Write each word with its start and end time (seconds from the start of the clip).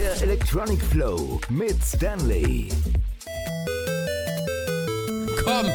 Der 0.00 0.22
Electronic 0.22 0.80
Flow 0.82 1.38
mit 1.50 1.76
Stanley. 1.84 2.68
Komm, 5.44 5.66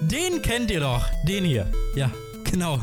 den 0.02 0.42
kennt 0.42 0.70
ihr 0.70 0.80
doch. 0.80 1.06
Den 1.26 1.44
hier. 1.44 1.66
Ja, 1.96 2.10
genau. 2.50 2.80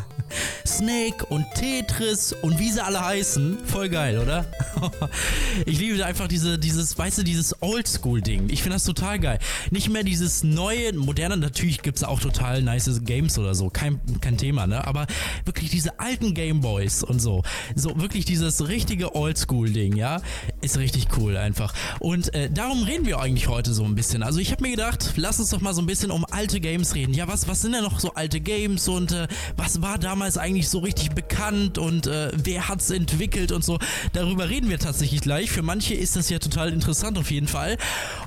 Snake 0.66 1.28
und 1.28 1.46
Tetris 1.54 2.34
und 2.42 2.58
wie 2.58 2.72
sie 2.72 2.84
alle 2.84 3.06
heißen. 3.06 3.64
Voll 3.68 3.90
geil, 3.90 4.18
oder? 4.18 4.46
Ich 5.66 5.80
liebe 5.80 6.04
einfach 6.06 6.28
diese, 6.28 6.58
dieses, 6.58 6.98
weißt 6.98 7.20
du, 7.20 7.24
dieses 7.24 7.62
Oldschool-Ding. 7.62 8.50
Ich 8.50 8.64
finde 8.64 8.76
das 8.76 8.84
total 8.84 9.20
geil. 9.20 9.40
Nicht 9.70 9.90
mehr 9.90 10.04
dieses 10.04 10.44
neue, 10.44 10.94
moderne, 10.94 11.38
natürlich 11.38 11.82
gibt 11.82 11.98
es 11.98 12.04
auch 12.04 12.20
total 12.20 12.62
nice 12.62 13.02
Games 13.04 13.38
oder 13.38 13.54
so. 13.54 13.70
Kein, 13.70 14.00
kein 14.22 14.38
Thema, 14.38 14.68
ne? 14.68 14.86
Aber 14.86 15.08
wirklich 15.46 15.70
diese 15.70 16.00
alten 16.00 16.34
Gameboys 16.34 17.04
und 17.04 17.22
so. 17.22 17.44
So 17.76 18.00
wirklich 18.00 18.26
dieses 18.26 18.68
richtige 18.68 19.16
Oldschool-Ding, 19.16 19.96
ja? 19.96 20.22
Ist 20.62 20.78
richtig 20.78 21.08
cool 21.18 21.38
einfach. 21.38 21.74
Und 22.00 22.34
äh, 22.34 22.50
darum 22.50 22.84
reden 22.84 23.06
wir 23.06 23.20
eigentlich 23.20 23.48
heute 23.48 23.74
so 23.74 23.84
ein 23.84 23.96
bisschen. 23.96 24.24
Also 24.24 24.40
ich 24.40 24.52
habe 24.52 24.64
mir 24.64 24.72
gedacht, 24.72 25.14
lass 25.16 25.40
uns 25.40 25.50
doch 25.50 25.62
mal 25.62 25.74
so 25.74 25.82
ein 25.82 25.88
bisschen 25.88 26.12
um 26.12 26.26
alte 26.26 26.60
Games 26.60 26.96
reden. 26.96 27.14
Ja, 27.14 27.28
was, 27.28 27.48
was 27.48 27.62
sind 27.62 27.74
denn 27.74 27.84
noch 27.84 28.00
so 28.00 28.14
alte 28.14 28.40
Games 28.40 28.88
und 28.88 29.12
äh, 29.12 29.28
was 29.58 29.82
war 29.82 29.98
damals 29.98 30.38
eigentlich 30.38 30.70
so 30.70 30.80
richtig 30.80 31.12
bekannt 31.12 31.78
und 31.78 32.08
äh, 32.08 32.32
wer 32.36 32.68
hat's 32.68 32.90
entwickelt 32.90 33.52
und 33.52 33.64
so. 33.64 33.80
Darüber 34.14 34.50
reden 34.50 34.70
wir 34.70 34.71
tatsächlich 34.78 35.22
gleich. 35.22 35.52
Für 35.52 35.62
manche 35.62 35.94
ist 35.94 36.16
das 36.16 36.30
ja 36.30 36.40
total 36.40 36.74
interessant 36.74 37.18
auf 37.18 37.32
jeden 37.32 37.48
Fall. 37.48 37.78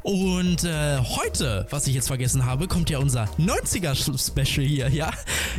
Und 0.03 0.65
äh, 0.65 0.99
heute, 0.99 1.67
was 1.71 1.87
ich 1.87 1.95
jetzt 1.95 2.09
vergessen 2.09 2.45
habe, 2.45 2.69
kommt 2.69 2.91
ja 2.91 2.99
unser 2.99 3.29
90er-Special 3.39 4.67
hier, 4.67 4.89
ja? 4.89 5.11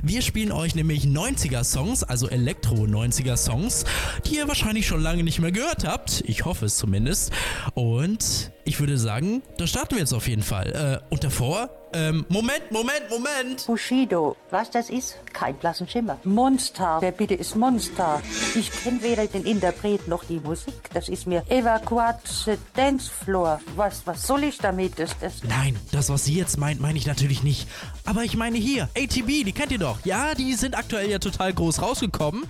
Wir 0.03 0.21
spielen 0.21 0.51
euch 0.51 0.75
nämlich 0.75 1.03
90er-Songs, 1.03 2.03
also 2.03 2.27
Elektro-90er-Songs, 2.29 3.85
die 4.25 4.37
ihr 4.37 4.47
wahrscheinlich 4.47 4.87
schon 4.87 5.01
lange 5.01 5.23
nicht 5.23 5.39
mehr 5.39 5.51
gehört 5.51 5.85
habt. 5.85 6.23
Ich 6.27 6.45
hoffe 6.45 6.65
es 6.65 6.77
zumindest. 6.77 7.31
Und 7.73 8.51
ich 8.65 8.79
würde 8.79 8.97
sagen, 8.97 9.43
da 9.57 9.67
starten 9.67 9.95
wir 9.95 9.99
jetzt 9.99 10.13
auf 10.13 10.27
jeden 10.27 10.43
Fall. 10.43 11.01
Äh, 11.09 11.13
und 11.13 11.23
davor 11.23 11.69
ähm, 11.95 12.25
Moment, 12.27 12.71
Moment, 12.71 13.09
Moment. 13.09 13.65
Bushido, 13.65 14.35
was 14.51 14.69
das 14.69 14.89
ist? 14.89 15.15
Kein 15.31 15.55
blassen 15.55 15.87
Schimmer. 15.87 16.19
Monster, 16.25 16.97
wer 16.99 17.13
bitte 17.13 17.35
ist 17.35 17.55
Monster? 17.55 18.21
Ich 18.53 18.69
kenne 18.69 19.01
weder 19.01 19.25
den 19.27 19.45
Interpret 19.45 20.05
noch 20.09 20.25
die 20.25 20.41
Musik. 20.41 20.73
Das 20.93 21.07
ist 21.07 21.25
mir 21.25 21.43
Evacuat 21.49 22.19
Dance 22.75 23.09
Floor. 23.09 23.61
Was, 23.77 24.05
was 24.05 24.27
soll 24.27 24.43
ich 24.43 24.57
damit? 24.57 24.99
Das, 24.99 25.17
das 25.19 25.35
Nein, 25.43 25.79
das, 25.93 26.09
was 26.09 26.25
sie 26.25 26.35
jetzt 26.35 26.57
meint, 26.57 26.81
meine 26.81 26.97
ich 26.97 27.05
natürlich 27.05 27.43
nicht. 27.43 27.65
Aber 28.03 28.23
ich 28.23 28.35
meine 28.35 28.57
hier, 28.57 28.89
ATB, 28.97 29.45
die 29.45 29.53
kennt 29.53 29.71
ihr 29.71 29.79
doch. 29.79 29.99
Ja, 30.03 30.35
die 30.35 30.53
sind 30.53 30.77
aktuell 30.77 31.09
ja 31.09 31.19
total 31.19 31.53
groß 31.53 31.81
rausgekommen. 31.81 32.43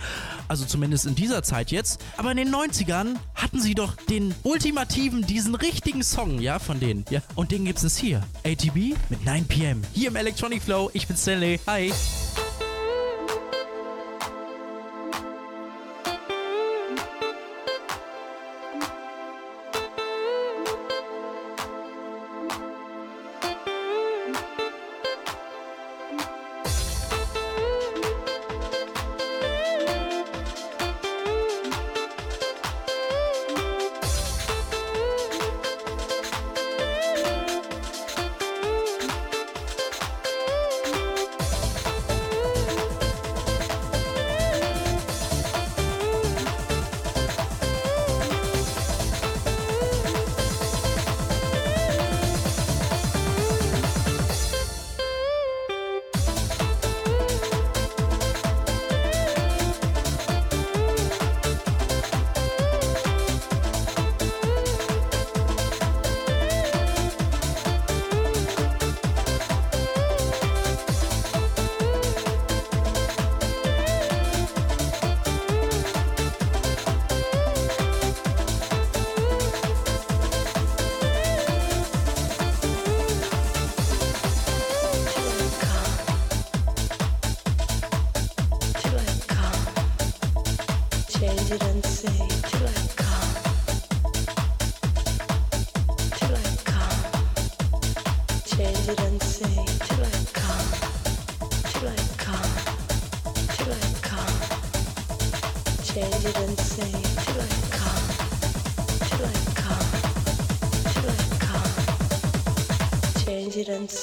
Also 0.47 0.65
zumindest 0.65 1.05
in 1.05 1.13
dieser 1.13 1.43
Zeit 1.43 1.69
jetzt. 1.69 2.03
Aber 2.17 2.31
in 2.31 2.37
den 2.37 2.53
90ern 2.53 3.17
hatten 3.35 3.61
sie 3.61 3.75
doch 3.75 3.95
den 4.09 4.33
ultimativen, 4.41 5.27
diesen 5.27 5.53
richtigen 5.53 6.01
Song, 6.05 6.39
ja, 6.39 6.59
von 6.59 6.79
denen. 6.79 7.03
Ja, 7.09 7.21
und 7.35 7.51
den 7.51 7.65
gibt 7.65 7.83
es 7.83 7.97
hier. 7.97 8.21
ATB 8.45 8.95
mit 9.09 9.25
9 9.25 9.45
p.m. 9.45 9.81
Hier 9.93 10.09
im 10.09 10.15
Electronic 10.15 10.61
Flow. 10.61 10.89
Ich 10.93 11.07
bin 11.07 11.17
Stanley. 11.17 11.59
Hi. 11.65 11.91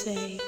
Wie 0.06 0.41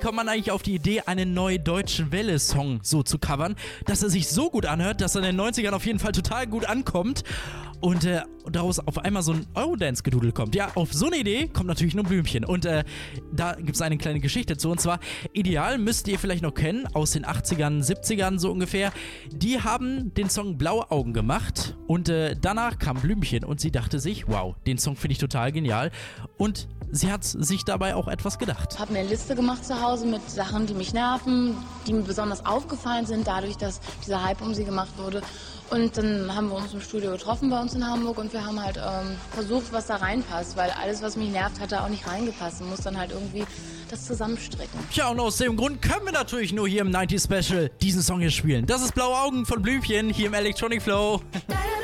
kommt 0.00 0.16
man 0.16 0.28
eigentlich 0.28 0.50
auf 0.50 0.62
die 0.62 0.74
Idee, 0.74 1.02
einen 1.02 1.34
neuen 1.34 1.62
deutschen 1.62 2.10
Welle-Song 2.10 2.80
so 2.82 3.02
zu 3.02 3.18
covern, 3.18 3.54
dass 3.84 4.02
er 4.02 4.10
sich 4.10 4.28
so 4.28 4.50
gut 4.50 4.66
anhört, 4.66 5.00
dass 5.00 5.14
er 5.14 5.22
in 5.22 5.36
den 5.36 5.40
90ern 5.40 5.72
auf 5.72 5.84
jeden 5.86 5.98
Fall 5.98 6.12
total 6.12 6.46
gut 6.46 6.64
ankommt 6.64 7.22
und 7.80 8.04
äh, 8.04 8.22
daraus 8.50 8.78
auf 8.78 8.98
einmal 8.98 9.22
so 9.22 9.32
ein 9.32 9.46
Eurodance-Gedudel 9.54 10.32
kommt. 10.32 10.54
Ja, 10.54 10.70
auf 10.74 10.92
so 10.92 11.06
eine 11.06 11.16
Idee 11.16 11.48
kommt 11.48 11.66
natürlich 11.66 11.94
nur 11.94 12.04
Blümchen. 12.04 12.44
Und 12.44 12.64
äh, 12.66 12.84
da 13.32 13.54
gibt 13.54 13.74
es 13.74 13.82
eine 13.82 13.96
kleine 13.98 14.20
Geschichte 14.20 14.56
zu. 14.56 14.70
Und 14.70 14.80
zwar, 14.80 15.00
Ideal 15.32 15.78
müsst 15.78 16.08
ihr 16.08 16.18
vielleicht 16.18 16.42
noch 16.42 16.54
kennen, 16.54 16.86
aus 16.92 17.12
den 17.12 17.24
80ern, 17.24 17.82
70ern 17.82 18.38
so 18.38 18.50
ungefähr. 18.50 18.92
Die 19.32 19.60
haben 19.60 20.12
den 20.14 20.28
Song 20.28 20.58
Blaue 20.58 20.90
Augen 20.90 21.12
gemacht 21.12 21.76
und 21.86 22.08
äh, 22.08 22.36
danach 22.40 22.78
kam 22.78 23.00
Blümchen 23.00 23.44
und 23.44 23.60
sie 23.60 23.70
dachte 23.70 23.98
sich, 23.98 24.28
wow, 24.28 24.54
den 24.66 24.78
Song 24.78 24.96
finde 24.96 25.12
ich 25.12 25.18
total 25.18 25.52
genial. 25.52 25.90
Und 26.36 26.68
sie 26.92 27.10
hat 27.10 27.24
sich 27.24 27.64
dabei 27.64 27.94
auch 27.94 28.08
etwas 28.08 28.38
gedacht. 28.38 28.70
Ich 28.74 28.78
habe 28.78 28.92
mir 28.92 29.00
eine 29.00 29.08
Liste 29.08 29.34
gemacht 29.34 29.64
zu 29.64 29.80
Hause 29.80 30.06
mit 30.06 30.28
Sachen, 30.30 30.66
die 30.66 30.74
mich 30.74 30.92
nerven, 30.92 31.56
die 31.86 31.92
mir 31.92 32.02
besonders 32.02 32.44
aufgefallen 32.44 33.06
sind, 33.06 33.26
dadurch, 33.26 33.56
dass 33.56 33.80
dieser 34.04 34.24
Hype 34.24 34.42
um 34.42 34.54
sie 34.54 34.64
gemacht 34.64 34.90
wurde. 34.96 35.22
Und 35.70 35.96
dann 35.96 36.34
haben 36.34 36.48
wir 36.48 36.56
uns 36.56 36.74
im 36.74 36.80
Studio 36.80 37.12
getroffen 37.12 37.48
bei 37.48 37.60
uns 37.60 37.74
in 37.74 37.86
Hamburg 37.86 38.18
und 38.18 38.32
wir 38.32 38.44
haben 38.44 38.60
halt 38.60 38.76
ähm, 38.76 39.16
versucht, 39.30 39.72
was 39.72 39.86
da 39.86 39.96
reinpasst, 39.96 40.56
weil 40.56 40.70
alles, 40.70 41.00
was 41.00 41.16
mich 41.16 41.30
nervt, 41.30 41.60
hat 41.60 41.70
da 41.70 41.84
auch 41.84 41.88
nicht 41.88 42.06
reingepasst 42.08 42.60
und 42.60 42.70
muss 42.70 42.80
dann 42.80 42.98
halt 42.98 43.12
irgendwie 43.12 43.44
das 43.88 44.04
zusammenstricken. 44.04 44.80
Tja, 44.92 45.08
und 45.08 45.20
aus 45.20 45.36
dem 45.36 45.56
Grund 45.56 45.80
können 45.80 46.04
wir 46.06 46.12
natürlich 46.12 46.52
nur 46.52 46.66
hier 46.66 46.80
im 46.80 46.90
90 46.90 47.22
Special 47.22 47.70
diesen 47.80 48.02
Song 48.02 48.18
hier 48.18 48.30
spielen. 48.30 48.66
Das 48.66 48.82
ist 48.82 48.94
Blaue 48.94 49.16
Augen 49.16 49.46
von 49.46 49.62
Blümchen 49.62 50.10
hier 50.10 50.26
im 50.26 50.34
Electronic 50.34 50.82
Flow. 50.82 51.20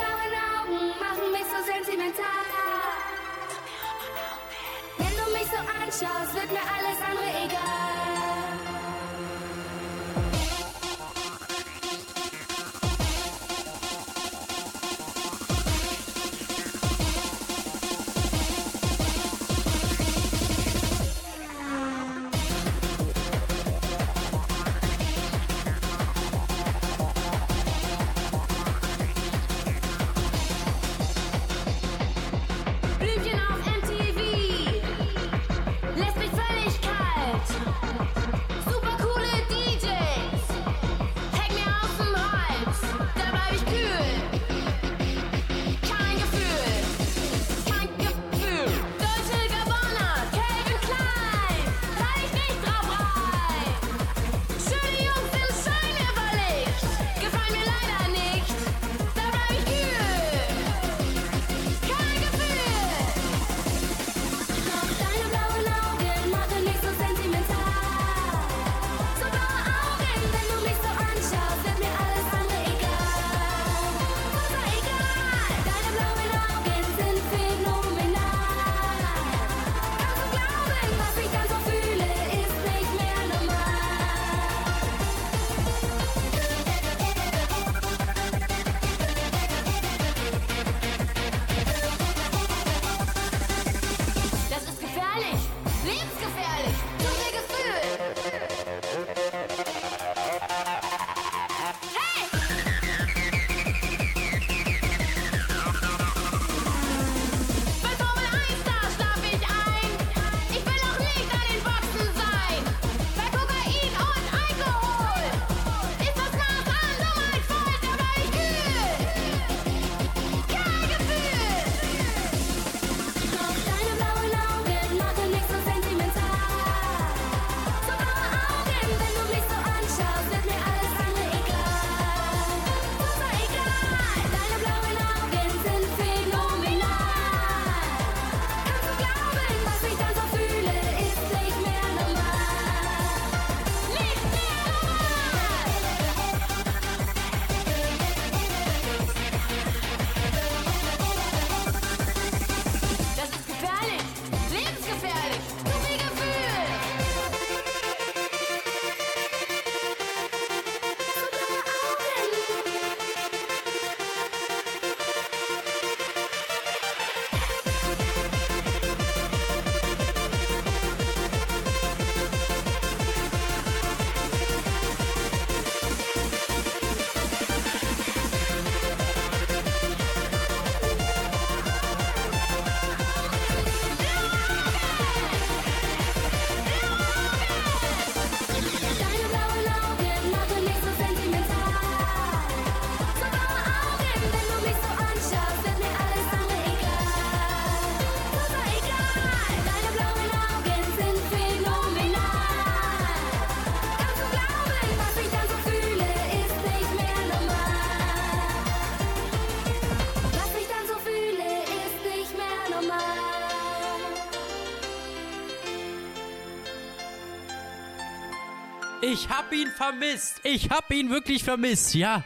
Ich 219.19 219.31
hab 219.31 219.51
ihn 219.51 219.69
vermisst. 219.71 220.41
Ich 220.43 220.69
hab 220.69 220.91
ihn 220.93 221.09
wirklich 221.09 221.43
vermisst. 221.43 221.95
Ja. 221.95 222.23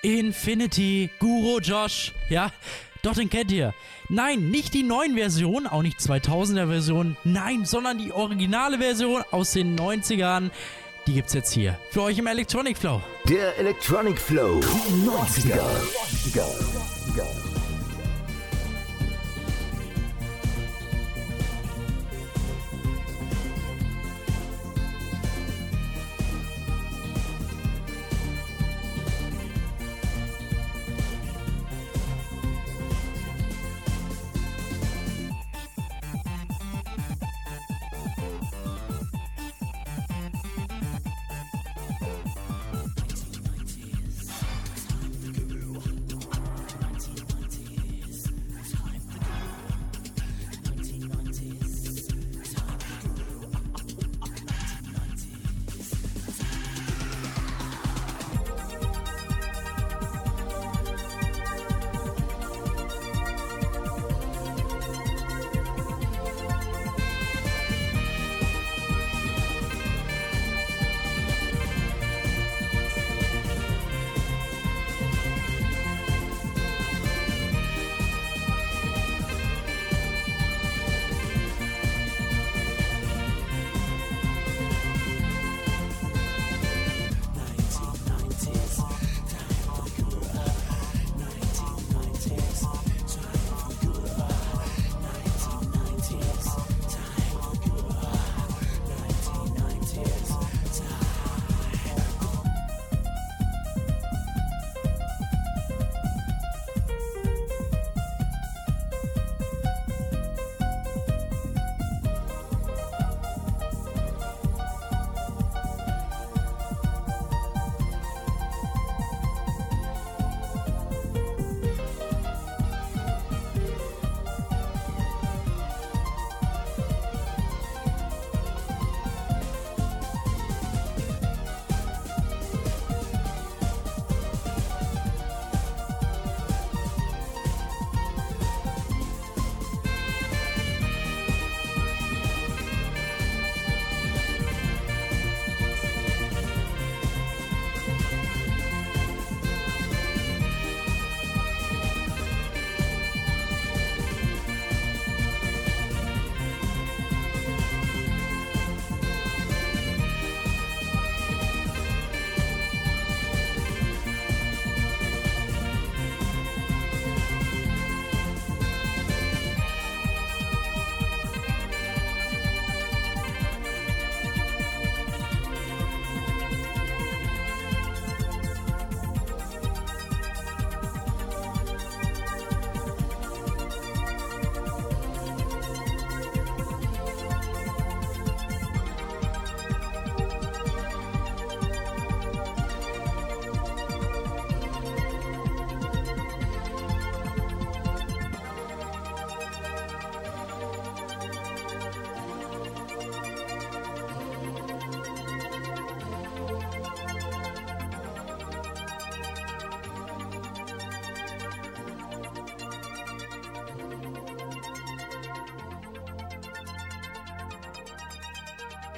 Infinity, 0.00 1.10
Guru 1.18 1.58
Josh. 1.58 2.14
Ja. 2.30 2.50
Doch, 3.02 3.12
den 3.14 3.28
kennt 3.28 3.52
ihr. 3.52 3.74
Nein, 4.08 4.48
nicht 4.50 4.72
die 4.72 4.82
neuen 4.82 5.18
Versionen, 5.18 5.66
auch 5.66 5.82
nicht 5.82 5.98
2000er 5.98 6.66
Version. 6.66 7.18
Nein, 7.24 7.66
sondern 7.66 7.98
die 7.98 8.12
originale 8.12 8.78
Version 8.78 9.22
aus 9.30 9.52
den 9.52 9.78
90ern. 9.78 10.50
Die 11.06 11.12
gibt's 11.12 11.34
jetzt 11.34 11.52
hier. 11.52 11.78
Für 11.90 12.04
euch 12.04 12.16
im 12.16 12.26
Electronic 12.26 12.78
Flow. 12.78 13.02
Der 13.28 13.58
Electronic 13.58 14.18
Flow 14.18 14.60
90er. 15.04 15.60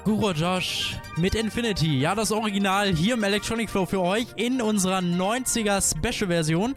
Guru 0.04 0.32
Josh 0.32 0.96
mit 1.16 1.36
Infinity. 1.36 2.00
Ja, 2.00 2.16
das 2.16 2.32
Original 2.32 2.92
hier 2.92 3.14
im 3.14 3.22
Electronic 3.22 3.70
Flow 3.70 3.86
für 3.86 4.00
euch 4.00 4.26
in 4.34 4.60
unserer 4.60 4.98
90er 4.98 5.80
Special 5.80 6.28
Version. 6.28 6.74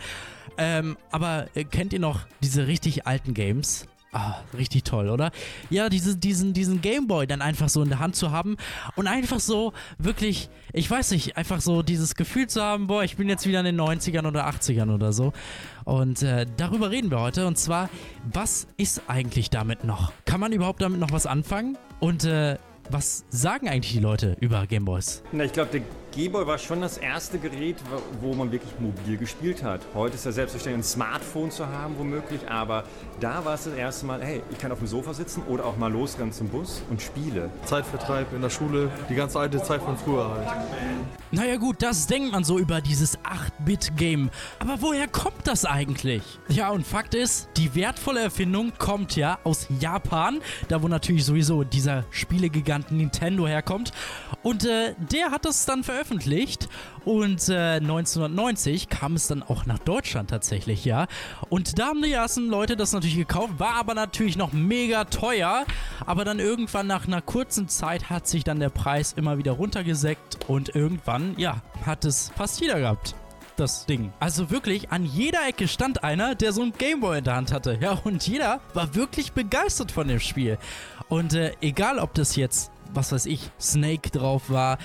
Ähm, 0.59 0.95
aber 1.11 1.47
äh, 1.55 1.63
kennt 1.63 1.91
ihr 1.93 1.99
noch 1.99 2.19
diese 2.43 2.67
richtig 2.67 3.07
alten 3.07 3.33
Games? 3.33 3.87
Ah, 4.11 4.35
richtig 4.55 4.83
toll, 4.83 5.09
oder? 5.09 5.31
Ja, 5.71 5.89
diese, 5.89 6.15
diesen, 6.15 6.53
diesen 6.53 6.81
Gameboy 6.81 7.25
dann 7.25 7.41
einfach 7.41 7.67
so 7.67 7.81
in 7.81 7.89
der 7.89 7.97
Hand 7.97 8.15
zu 8.15 8.29
haben 8.31 8.57
und 8.95 9.07
einfach 9.07 9.39
so 9.39 9.73
wirklich, 9.97 10.49
ich 10.71 10.89
weiß 10.89 11.11
nicht, 11.11 11.35
einfach 11.35 11.61
so 11.61 11.81
dieses 11.81 12.13
Gefühl 12.15 12.47
zu 12.47 12.61
haben, 12.61 12.85
boah, 12.85 13.03
ich 13.03 13.17
bin 13.17 13.27
jetzt 13.27 13.47
wieder 13.47 13.59
in 13.59 13.65
den 13.65 13.81
90ern 13.81 14.27
oder 14.27 14.47
80ern 14.47 14.93
oder 14.93 15.11
so. 15.11 15.33
Und 15.83 16.21
äh, 16.21 16.45
darüber 16.57 16.91
reden 16.91 17.09
wir 17.09 17.19
heute. 17.19 17.47
Und 17.47 17.57
zwar, 17.57 17.89
was 18.31 18.67
ist 18.77 19.01
eigentlich 19.07 19.49
damit 19.49 19.83
noch? 19.83 20.13
Kann 20.25 20.39
man 20.39 20.53
überhaupt 20.53 20.81
damit 20.81 20.99
noch 20.99 21.11
was 21.11 21.25
anfangen? 21.25 21.75
Und 21.99 22.23
äh, 22.23 22.57
was 22.89 23.25
sagen 23.29 23.67
eigentlich 23.67 23.93
die 23.93 23.99
Leute 23.99 24.37
über 24.39 24.65
Gameboys? 24.67 25.23
Na, 25.31 25.43
ich 25.43 25.53
glaube, 25.53 25.81
Gameboy 26.15 26.47
war 26.47 26.57
schon 26.57 26.79
das 26.79 26.97
erste 26.97 27.37
Gerät, 27.37 27.75
wo 28.21 28.33
man 28.33 28.49
wirklich 28.49 28.71
mobil 28.79 29.17
gespielt 29.17 29.61
hat. 29.63 29.81
Heute 29.93 30.15
ist 30.15 30.23
ja 30.23 30.31
selbstverständlich 30.31 30.85
ein 30.85 30.89
Smartphone 30.89 31.51
zu 31.51 31.67
haben, 31.67 31.95
womöglich, 31.97 32.49
aber 32.49 32.85
da 33.19 33.43
war 33.43 33.55
es 33.55 33.65
das 33.65 33.73
erste 33.73 34.05
Mal, 34.05 34.23
hey, 34.23 34.41
ich 34.49 34.57
kann 34.57 34.71
auf 34.71 34.77
dem 34.77 34.87
Sofa 34.87 35.13
sitzen 35.13 35.43
oder 35.49 35.65
auch 35.65 35.75
mal 35.75 35.91
losrennen 35.91 36.31
zum 36.31 36.47
Bus 36.47 36.81
und 36.89 37.01
spiele. 37.01 37.49
Zeitvertreib 37.65 38.31
in 38.31 38.41
der 38.41 38.49
Schule, 38.49 38.89
die 39.09 39.15
ganze 39.15 39.39
alte 39.39 39.61
Zeit 39.61 39.81
von 39.81 39.97
früher 39.97 40.29
halt. 40.29 40.47
Naja 41.31 41.57
gut, 41.57 41.81
das 41.81 42.07
denkt 42.07 42.31
man 42.31 42.45
so 42.45 42.59
über 42.59 42.79
dieses 42.79 43.17
8-Bit-Game. 43.19 44.29
Aber 44.59 44.81
woher 44.81 45.09
kommt 45.09 45.45
das 45.45 45.65
eigentlich? 45.65 46.23
Ja, 46.47 46.69
und 46.69 46.87
Fakt 46.87 47.13
ist, 47.13 47.49
die 47.57 47.75
wertvolle 47.75 48.21
Erfindung 48.21 48.71
kommt 48.77 49.17
ja 49.17 49.39
aus 49.43 49.67
Japan, 49.81 50.39
da 50.69 50.81
wo 50.81 50.87
natürlich 50.87 51.25
sowieso 51.25 51.65
dieser 51.65 52.05
Spielegigant 52.09 52.89
Nintendo 52.91 53.47
herkommt. 53.47 53.91
Und 54.43 54.63
äh, 54.63 54.93
der 55.11 55.31
hat 55.31 55.43
das 55.43 55.65
dann 55.65 55.83
veröffentlicht 55.83 56.04
und 57.05 57.49
äh, 57.49 57.75
1990 57.75 58.89
kam 58.89 59.13
es 59.15 59.27
dann 59.27 59.43
auch 59.43 59.65
nach 59.65 59.79
Deutschland 59.79 60.29
tatsächlich, 60.29 60.85
ja. 60.85 61.07
Und 61.49 61.79
da 61.79 61.87
haben 61.87 62.01
die 62.01 62.11
ersten 62.11 62.47
Leute 62.47 62.75
das 62.75 62.93
natürlich 62.93 63.15
gekauft, 63.17 63.53
war 63.57 63.75
aber 63.75 63.93
natürlich 63.93 64.37
noch 64.37 64.53
mega 64.53 65.05
teuer. 65.05 65.65
Aber 66.05 66.25
dann 66.25 66.39
irgendwann 66.39 66.87
nach 66.87 67.07
einer 67.07 67.21
kurzen 67.21 67.67
Zeit 67.67 68.09
hat 68.09 68.27
sich 68.27 68.43
dann 68.43 68.59
der 68.59 68.69
Preis 68.69 69.13
immer 69.13 69.37
wieder 69.37 69.53
runtergesäckt 69.53 70.39
und 70.47 70.75
irgendwann, 70.75 71.35
ja, 71.37 71.61
hat 71.85 72.05
es 72.05 72.31
fast 72.35 72.59
jeder 72.61 72.79
gehabt 72.79 73.15
das 73.57 73.85
Ding. 73.85 74.11
Also 74.19 74.51
wirklich, 74.51 74.91
an 74.91 75.05
jeder 75.05 75.47
Ecke 75.47 75.67
stand 75.67 76.03
einer, 76.03 76.35
der 76.35 76.51
so 76.51 76.61
ein 76.61 76.73
Gameboy 76.77 77.19
in 77.19 77.23
der 77.23 77.35
Hand 77.35 77.53
hatte. 77.53 77.77
Ja, 77.79 77.93
und 78.03 78.27
jeder 78.27 78.59
war 78.73 78.95
wirklich 78.95 79.31
begeistert 79.31 79.91
von 79.91 80.07
dem 80.07 80.19
Spiel. 80.19 80.57
Und 81.07 81.33
äh, 81.33 81.53
egal, 81.61 81.99
ob 81.99 82.13
das 82.13 82.35
jetzt 82.35 82.71
was 82.93 83.11
weiß 83.11 83.25
ich, 83.25 83.49
Snake 83.59 84.09
drauf 84.09 84.49
war. 84.49 84.77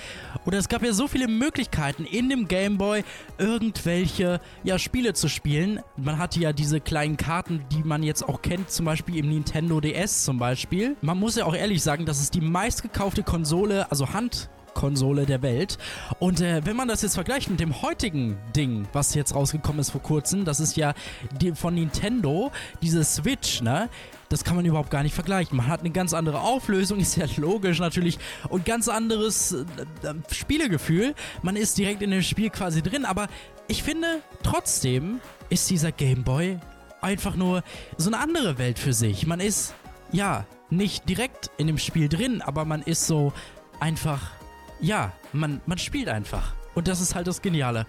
Oder 0.45 0.57
es 0.57 0.69
gab 0.69 0.83
ja 0.83 0.93
so 0.93 1.07
viele 1.07 1.27
Möglichkeiten 1.27 2.05
in 2.05 2.29
dem 2.29 2.47
Gameboy 2.47 3.03
irgendwelche 3.37 4.41
ja, 4.63 4.79
Spiele 4.79 5.13
zu 5.13 5.27
spielen. 5.27 5.81
Man 5.97 6.17
hatte 6.17 6.39
ja 6.39 6.53
diese 6.53 6.79
kleinen 6.79 7.17
Karten, 7.17 7.63
die 7.71 7.83
man 7.83 8.03
jetzt 8.03 8.27
auch 8.27 8.41
kennt, 8.41 8.71
zum 8.71 8.85
Beispiel 8.85 9.17
im 9.17 9.29
Nintendo 9.29 9.79
DS 9.79 10.23
zum 10.23 10.39
Beispiel. 10.39 10.95
Man 11.01 11.19
muss 11.19 11.35
ja 11.35 11.45
auch 11.45 11.55
ehrlich 11.55 11.83
sagen, 11.83 12.05
das 12.05 12.21
ist 12.21 12.33
die 12.33 12.41
meistgekaufte 12.41 13.23
Konsole, 13.23 13.89
also 13.91 14.13
Hand. 14.13 14.49
Konsole 14.73 15.25
der 15.25 15.41
Welt. 15.41 15.77
Und 16.19 16.41
äh, 16.41 16.61
wenn 16.65 16.75
man 16.75 16.87
das 16.87 17.01
jetzt 17.01 17.15
vergleicht 17.15 17.49
mit 17.49 17.59
dem 17.59 17.81
heutigen 17.81 18.37
Ding, 18.55 18.87
was 18.93 19.13
jetzt 19.13 19.35
rausgekommen 19.35 19.79
ist 19.79 19.91
vor 19.91 20.01
kurzem, 20.01 20.45
das 20.45 20.59
ist 20.59 20.77
ja 20.77 20.93
die, 21.39 21.53
von 21.53 21.75
Nintendo, 21.75 22.51
diese 22.81 23.03
Switch, 23.03 23.61
ne? 23.61 23.89
Das 24.29 24.45
kann 24.45 24.55
man 24.55 24.63
überhaupt 24.63 24.89
gar 24.89 25.03
nicht 25.03 25.13
vergleichen. 25.13 25.57
Man 25.57 25.67
hat 25.67 25.81
eine 25.81 25.89
ganz 25.89 26.13
andere 26.13 26.39
Auflösung, 26.39 26.99
ist 27.01 27.17
ja 27.17 27.25
logisch 27.37 27.79
natürlich, 27.79 28.17
und 28.49 28.65
ganz 28.65 28.87
anderes 28.87 29.51
äh, 29.51 29.65
äh, 30.07 30.13
Spielegefühl. 30.31 31.15
Man 31.41 31.55
ist 31.55 31.77
direkt 31.77 32.01
in 32.01 32.11
dem 32.11 32.21
Spiel 32.21 32.49
quasi 32.49 32.81
drin, 32.81 33.05
aber 33.05 33.27
ich 33.67 33.83
finde, 33.83 34.21
trotzdem 34.43 35.19
ist 35.49 35.69
dieser 35.69 35.91
Game 35.91 36.23
Boy 36.23 36.59
einfach 37.01 37.35
nur 37.35 37.63
so 37.97 38.09
eine 38.09 38.19
andere 38.19 38.57
Welt 38.57 38.79
für 38.79 38.93
sich. 38.93 39.25
Man 39.25 39.39
ist, 39.39 39.73
ja, 40.11 40.45
nicht 40.69 41.07
direkt 41.09 41.51
in 41.57 41.67
dem 41.67 41.77
Spiel 41.77 42.07
drin, 42.07 42.41
aber 42.41 42.65
man 42.65 42.81
ist 42.81 43.05
so 43.05 43.33
einfach, 43.79 44.31
ja, 44.81 45.13
man, 45.31 45.61
man 45.65 45.77
spielt 45.77 46.09
einfach. 46.09 46.53
Und 46.73 46.87
das 46.87 47.01
ist 47.01 47.15
halt 47.15 47.27
das 47.27 47.41
Geniale 47.41 47.85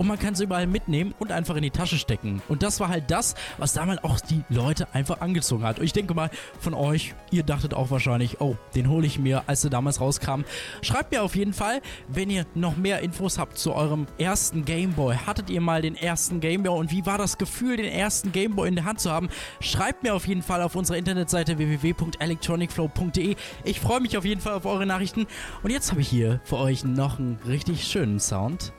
und 0.00 0.06
man 0.06 0.18
kann 0.18 0.32
es 0.32 0.40
überall 0.40 0.66
mitnehmen 0.66 1.14
und 1.18 1.30
einfach 1.30 1.56
in 1.56 1.62
die 1.62 1.70
Tasche 1.70 1.98
stecken. 1.98 2.40
Und 2.48 2.62
das 2.62 2.80
war 2.80 2.88
halt 2.88 3.10
das, 3.10 3.34
was 3.58 3.74
damals 3.74 4.02
auch 4.02 4.18
die 4.18 4.42
Leute 4.48 4.94
einfach 4.94 5.20
angezogen 5.20 5.62
hat. 5.62 5.78
Und 5.78 5.84
ich 5.84 5.92
denke 5.92 6.14
mal, 6.14 6.30
von 6.58 6.72
euch, 6.72 7.14
ihr 7.30 7.42
dachtet 7.42 7.74
auch 7.74 7.90
wahrscheinlich, 7.90 8.40
oh, 8.40 8.56
den 8.74 8.88
hole 8.88 9.06
ich 9.06 9.18
mir, 9.18 9.42
als 9.46 9.62
er 9.62 9.68
damals 9.68 10.00
rauskam. 10.00 10.44
Schreibt 10.80 11.12
mir 11.12 11.22
auf 11.22 11.36
jeden 11.36 11.52
Fall, 11.52 11.82
wenn 12.08 12.30
ihr 12.30 12.46
noch 12.54 12.78
mehr 12.78 13.00
Infos 13.00 13.38
habt 13.38 13.58
zu 13.58 13.74
eurem 13.74 14.06
ersten 14.16 14.64
Gameboy. 14.64 15.16
Hattet 15.26 15.50
ihr 15.50 15.60
mal 15.60 15.82
den 15.82 15.96
ersten 15.96 16.40
Gameboy 16.40 16.78
und 16.78 16.90
wie 16.90 17.04
war 17.04 17.18
das 17.18 17.36
Gefühl, 17.36 17.76
den 17.76 17.92
ersten 17.92 18.32
Gameboy 18.32 18.68
in 18.68 18.76
der 18.76 18.86
Hand 18.86 19.00
zu 19.00 19.10
haben? 19.10 19.28
Schreibt 19.60 20.02
mir 20.02 20.14
auf 20.14 20.26
jeden 20.26 20.42
Fall 20.42 20.62
auf 20.62 20.76
unserer 20.76 20.96
Internetseite 20.96 21.58
www.electronicflow.de. 21.58 23.36
Ich 23.64 23.80
freue 23.80 24.00
mich 24.00 24.16
auf 24.16 24.24
jeden 24.24 24.40
Fall 24.40 24.54
auf 24.54 24.64
eure 24.64 24.86
Nachrichten. 24.86 25.26
Und 25.62 25.70
jetzt 25.70 25.90
habe 25.90 26.00
ich 26.00 26.08
hier 26.08 26.40
für 26.44 26.56
euch 26.56 26.84
noch 26.84 27.18
einen 27.18 27.38
richtig 27.46 27.84
schönen 27.84 28.18
Sound. 28.18 28.72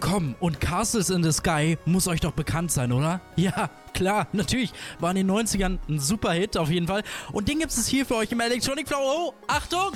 Komm, 0.00 0.34
und 0.40 0.60
Castles 0.60 1.10
in 1.10 1.22
the 1.22 1.32
Sky 1.32 1.78
muss 1.86 2.08
euch 2.08 2.20
doch 2.20 2.32
bekannt 2.32 2.70
sein, 2.70 2.92
oder? 2.92 3.20
Ja, 3.36 3.70
klar, 3.92 4.26
natürlich. 4.32 4.72
War 5.00 5.10
in 5.10 5.16
den 5.16 5.30
90ern 5.30 5.78
ein 5.88 5.98
super 5.98 6.32
Hit 6.32 6.56
auf 6.56 6.70
jeden 6.70 6.86
Fall. 6.86 7.02
Und 7.32 7.48
den 7.48 7.58
gibt 7.58 7.72
es 7.72 7.86
hier 7.86 8.06
für 8.06 8.16
euch 8.16 8.30
im 8.32 8.40
Electronic 8.40 8.86
Flow. 8.88 8.98
Oh, 9.00 9.34
Achtung! 9.46 9.92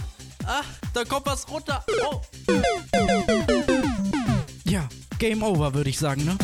Ah, 0.46 0.62
da 0.94 1.04
kommt 1.04 1.26
was 1.26 1.48
runter. 1.50 1.84
Oh. 2.04 2.20
Ja, 4.64 4.88
Game 5.18 5.42
Over, 5.42 5.74
würde 5.74 5.90
ich 5.90 5.98
sagen, 5.98 6.24
ne? 6.24 6.36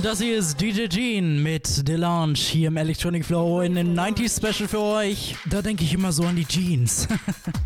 Und 0.00 0.06
das 0.06 0.22
hier 0.22 0.38
ist 0.38 0.58
DJ 0.58 0.86
Jean 0.86 1.42
mit 1.42 1.86
Delange 1.86 2.32
hier 2.32 2.68
im 2.68 2.78
Electronic 2.78 3.22
Flow 3.22 3.60
in 3.60 3.74
den 3.74 3.94
90s 3.94 4.34
Special 4.34 4.66
für 4.66 4.80
euch. 4.80 5.36
Da 5.50 5.60
denke 5.60 5.84
ich 5.84 5.92
immer 5.92 6.10
so 6.10 6.24
an 6.24 6.36
die 6.36 6.46
Jeans. 6.46 7.06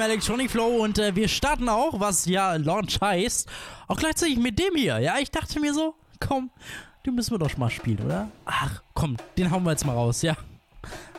beim 0.00 0.10
Electronic 0.10 0.50
Flow 0.50 0.82
und 0.82 0.98
äh, 0.98 1.14
wir 1.14 1.28
starten 1.28 1.68
auch, 1.68 2.00
was 2.00 2.24
ja 2.24 2.54
Launch 2.54 2.98
heißt, 3.00 3.46
auch 3.86 3.98
gleichzeitig 3.98 4.38
mit 4.38 4.58
dem 4.58 4.74
hier. 4.74 4.98
Ja, 4.98 5.18
ich 5.18 5.30
dachte 5.30 5.60
mir 5.60 5.74
so, 5.74 5.94
komm, 6.18 6.50
den 7.04 7.14
müssen 7.14 7.32
wir 7.32 7.38
doch 7.38 7.54
mal 7.58 7.68
spielen, 7.68 8.06
oder? 8.06 8.30
Ach, 8.46 8.82
komm, 8.94 9.18
den 9.36 9.50
hauen 9.50 9.62
wir 9.62 9.72
jetzt 9.72 9.84
mal 9.84 9.92
raus, 9.92 10.22
ja. 10.22 10.36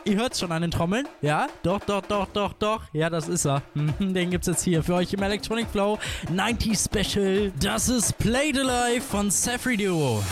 Ihr 0.04 0.16
hört 0.16 0.36
schon 0.36 0.50
an 0.50 0.62
den 0.62 0.72
Trommeln. 0.72 1.06
Ja, 1.20 1.46
doch, 1.62 1.78
doch, 1.78 2.02
doch, 2.02 2.26
doch, 2.32 2.52
doch. 2.54 2.82
Ja, 2.92 3.08
das 3.08 3.28
ist 3.28 3.46
er. 3.46 3.62
den 4.00 4.30
gibt's 4.30 4.48
jetzt 4.48 4.64
hier 4.64 4.82
für 4.82 4.94
euch 4.94 5.12
im 5.12 5.22
Electronic 5.22 5.68
Flow 5.68 6.00
90 6.30 6.76
Special. 6.76 7.52
Das 7.60 7.88
ist 7.88 8.18
Play 8.18 8.50
the 8.52 8.62
Life 8.62 9.02
von 9.02 9.30
Safri 9.30 9.76
Duo. 9.76 10.24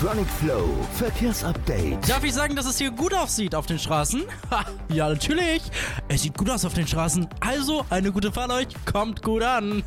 Electronic 0.00 0.28
Flow 0.40 0.66
Verkehrsupdate. 0.94 2.08
Darf 2.08 2.24
ich 2.24 2.32
sagen, 2.32 2.56
dass 2.56 2.64
es 2.64 2.78
hier 2.78 2.90
gut 2.90 3.12
aussieht 3.12 3.54
auf 3.54 3.66
den 3.66 3.78
Straßen? 3.78 4.22
Ha, 4.50 4.64
ja, 4.88 5.10
natürlich. 5.10 5.60
Es 6.08 6.22
sieht 6.22 6.38
gut 6.38 6.48
aus 6.48 6.64
auf 6.64 6.72
den 6.72 6.86
Straßen. 6.86 7.28
Also, 7.40 7.84
eine 7.90 8.10
gute 8.10 8.32
Fahrt 8.32 8.50
euch. 8.50 8.68
Kommt 8.90 9.20
gut 9.20 9.42
an. 9.42 9.82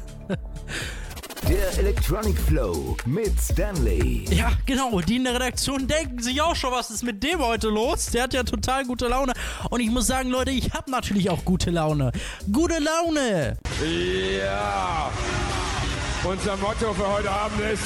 Der 1.49 1.79
Electronic 1.79 2.37
Flow 2.37 2.95
mit 3.07 3.33
Stanley. 3.41 4.25
Ja, 4.29 4.51
genau. 4.67 5.01
Die 5.01 5.15
in 5.15 5.23
der 5.23 5.33
Redaktion 5.33 5.87
denken 5.87 6.21
sich 6.21 6.39
auch 6.43 6.55
schon, 6.55 6.71
was 6.71 6.91
ist 6.91 7.01
mit 7.01 7.23
dem 7.23 7.39
heute 7.39 7.69
los? 7.69 8.05
Der 8.07 8.23
hat 8.23 8.35
ja 8.35 8.43
total 8.43 8.85
gute 8.85 9.07
Laune. 9.07 9.33
Und 9.71 9.79
ich 9.79 9.89
muss 9.89 10.05
sagen, 10.05 10.29
Leute, 10.29 10.51
ich 10.51 10.71
habe 10.73 10.91
natürlich 10.91 11.31
auch 11.31 11.43
gute 11.43 11.71
Laune. 11.71 12.11
Gute 12.51 12.77
Laune. 12.77 13.57
Ja, 14.37 15.09
unser 16.23 16.55
Motto 16.57 16.93
für 16.93 17.07
heute 17.11 17.31
Abend 17.31 17.61
ist 17.61 17.81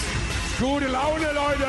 gute 0.60 0.88
Laune, 0.88 1.26
Leute. 1.34 1.68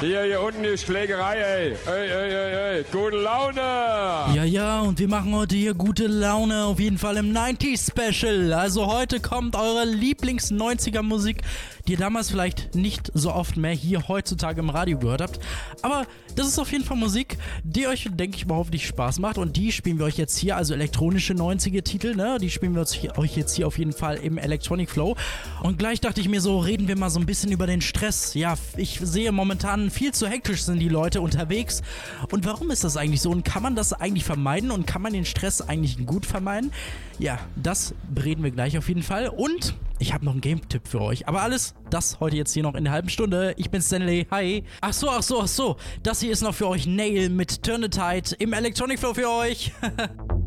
Hier, 0.00 0.22
hier 0.22 0.40
unten 0.40 0.62
die 0.62 0.78
Schlägerei, 0.78 1.36
ey. 1.38 1.72
Ey, 1.86 2.08
ey, 2.08 2.32
ey, 2.32 2.76
ey. 2.76 2.84
Gute 2.92 3.16
Laune. 3.16 3.60
Ja, 3.60 4.44
ja, 4.44 4.80
und 4.80 4.98
wir 4.98 5.08
machen 5.08 5.34
heute 5.34 5.56
hier 5.56 5.74
gute 5.74 6.06
Laune, 6.06 6.64
auf 6.64 6.78
jeden 6.78 6.98
Fall 6.98 7.16
im 7.16 7.32
90s 7.32 7.90
Special. 7.90 8.52
Also 8.52 8.86
heute 8.86 9.20
kommt 9.20 9.56
eure 9.56 9.84
Lieblings-90er-Musik, 9.84 11.42
die 11.86 11.92
ihr 11.92 11.98
damals 11.98 12.30
vielleicht 12.30 12.76
nicht 12.76 13.10
so 13.14 13.32
oft 13.32 13.56
mehr 13.56 13.72
hier 13.72 14.06
heutzutage 14.06 14.60
im 14.60 14.70
Radio 14.70 14.98
gehört 14.98 15.20
habt. 15.20 15.40
Aber 15.82 16.06
das 16.36 16.46
ist 16.46 16.58
auf 16.60 16.70
jeden 16.70 16.84
Fall 16.84 16.96
Musik, 16.96 17.36
die 17.64 17.88
euch, 17.88 18.08
denke 18.12 18.36
ich 18.36 18.46
hoffentlich 18.48 18.86
Spaß 18.86 19.18
macht. 19.18 19.38
Und 19.38 19.56
die 19.56 19.72
spielen 19.72 19.98
wir 19.98 20.06
euch 20.06 20.18
jetzt 20.18 20.38
hier, 20.38 20.56
also 20.56 20.74
elektronische 20.74 21.32
90er-Titel, 21.32 22.14
ne? 22.14 22.38
Die 22.40 22.50
spielen 22.50 22.76
wir 22.76 22.82
euch 23.16 23.36
jetzt 23.36 23.56
hier 23.56 23.66
auf 23.66 23.78
jeden 23.78 23.92
Fall 23.92 24.18
im 24.18 24.38
Electronic 24.38 24.88
Flow. 24.90 25.16
Und 25.62 25.78
gleich 25.78 26.00
dachte 26.00 26.20
ich 26.20 26.28
mir 26.28 26.40
so, 26.40 26.58
reden 26.60 26.86
wir 26.86 26.96
mal 26.96 27.10
so 27.10 27.18
ein 27.18 27.26
bisschen 27.26 27.50
über 27.50 27.66
den 27.66 27.80
Stress. 27.88 28.34
Ja, 28.34 28.54
ich 28.76 29.00
sehe 29.02 29.32
momentan 29.32 29.90
viel 29.90 30.12
zu 30.12 30.28
hektisch 30.28 30.62
sind 30.62 30.78
die 30.78 30.88
Leute 30.88 31.20
unterwegs. 31.20 31.82
Und 32.30 32.44
warum 32.44 32.70
ist 32.70 32.84
das 32.84 32.96
eigentlich 32.96 33.20
so? 33.20 33.30
Und 33.30 33.44
kann 33.44 33.62
man 33.62 33.74
das 33.74 33.92
eigentlich 33.92 34.24
vermeiden? 34.24 34.70
Und 34.70 34.86
kann 34.86 35.02
man 35.02 35.12
den 35.12 35.24
Stress 35.24 35.60
eigentlich 35.60 36.06
gut 36.06 36.26
vermeiden? 36.26 36.70
Ja, 37.18 37.38
das 37.56 37.94
reden 38.22 38.44
wir 38.44 38.50
gleich 38.50 38.78
auf 38.78 38.88
jeden 38.88 39.02
Fall. 39.02 39.28
Und 39.28 39.74
ich 39.98 40.12
habe 40.12 40.24
noch 40.24 40.32
einen 40.32 40.40
Game-Tipp 40.40 40.86
für 40.86 41.00
euch. 41.00 41.26
Aber 41.26 41.42
alles, 41.42 41.74
das 41.90 42.20
heute 42.20 42.36
jetzt 42.36 42.52
hier 42.52 42.62
noch 42.62 42.74
in 42.74 42.84
der 42.84 42.92
halben 42.92 43.08
Stunde. 43.08 43.54
Ich 43.56 43.70
bin 43.70 43.82
Stanley. 43.82 44.26
Hi. 44.30 44.64
Ach 44.80 44.92
so, 44.92 45.10
ach 45.10 45.22
so, 45.22 45.40
ach 45.42 45.48
so. 45.48 45.76
Das 46.02 46.20
hier 46.20 46.30
ist 46.30 46.42
noch 46.42 46.54
für 46.54 46.68
euch 46.68 46.86
Nail 46.86 47.30
mit 47.30 47.62
Turn 47.62 47.82
the 47.82 47.88
Tide 47.88 48.36
im 48.38 48.52
Electronic 48.52 48.98
Flow 48.98 49.14
für 49.14 49.28
euch. 49.28 49.72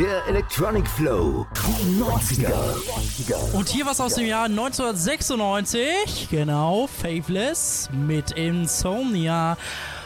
Der 0.00 0.26
Electronic 0.28 0.88
Flow. 0.88 1.46
Die 1.54 2.00
90er. 2.00 3.52
Und 3.52 3.68
hier 3.68 3.84
was 3.84 4.00
aus 4.00 4.14
dem 4.14 4.24
Jahr 4.24 4.46
1996. 4.46 6.28
Genau, 6.30 6.86
Faithless 6.86 7.90
mit 7.92 8.30
Insomnia. 8.30 9.58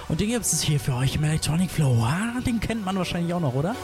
Und 0.09 0.18
den 0.18 0.30
gibt 0.30 0.46
es 0.46 0.61
hier 0.62 0.80
für 0.80 0.94
euch 0.94 1.14
im 1.14 1.22
Electronic 1.22 1.70
Flow. 1.70 2.02
Ah, 2.02 2.40
den 2.44 2.59
kennt 2.59 2.85
man 2.85 2.96
wahrscheinlich 2.96 3.33
auch 3.35 3.40
noch, 3.40 3.54
oder? 3.54 3.76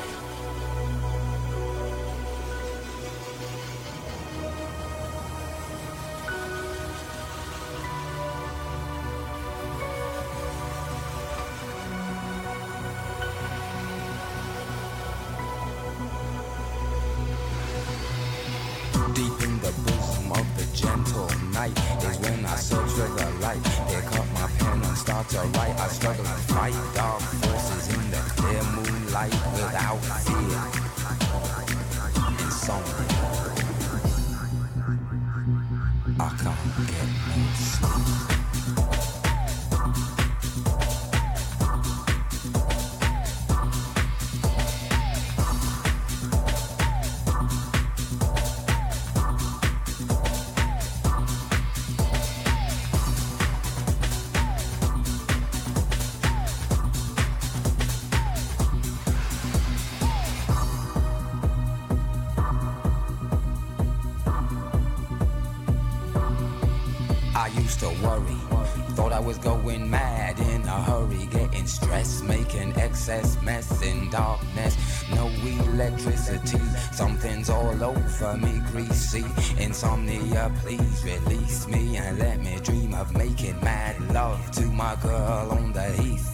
Greasy. 79.20 79.62
Insomnia, 79.62 80.52
please 80.60 81.04
release 81.04 81.66
me 81.68 81.96
and 81.96 82.18
let 82.18 82.40
me 82.40 82.58
dream 82.62 82.94
of 82.94 83.14
making 83.16 83.58
mad 83.60 83.96
love 84.12 84.50
to 84.52 84.66
my 84.66 84.96
girl 85.02 85.48
on 85.50 85.72
the 85.72 85.84
heath. 85.92 86.26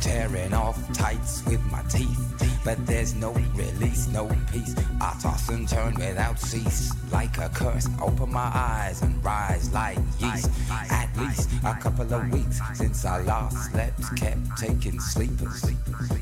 Tearing 0.00 0.52
off 0.52 0.78
tights 0.92 1.44
with 1.46 1.62
my 1.70 1.82
teeth. 1.82 2.18
But 2.64 2.84
there's 2.86 3.14
no 3.14 3.32
release, 3.32 4.08
no 4.08 4.28
peace. 4.52 4.74
I 5.00 5.16
toss 5.20 5.48
and 5.48 5.68
turn 5.68 5.94
without 5.94 6.38
cease, 6.38 6.92
like 7.10 7.36
a 7.38 7.48
curse. 7.48 7.88
Open 8.00 8.32
my 8.32 8.50
eyes 8.54 9.02
and 9.02 9.24
rise 9.24 9.72
like 9.72 9.98
yeast. 10.18 10.50
At 10.70 11.08
least 11.16 11.50
a 11.64 11.74
couple 11.74 12.12
of 12.12 12.32
weeks 12.32 12.60
since 12.74 13.04
I 13.04 13.22
last 13.22 13.72
slept, 13.72 14.16
kept 14.16 14.58
taking 14.58 15.00
sleepers. 15.00 15.64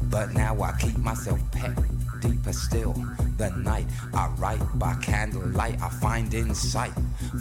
But 0.05 0.33
now 0.33 0.61
I 0.63 0.73
keep 0.79 0.97
myself 0.99 1.41
pet 1.53 1.77
deeper 2.21 2.53
still. 2.53 2.95
The 3.37 3.51
night 3.51 3.87
I 4.15 4.29
write 4.39 4.61
by 4.75 4.95
candlelight, 5.03 5.81
I 5.81 5.89
find 5.89 6.33
insight, 6.33 6.93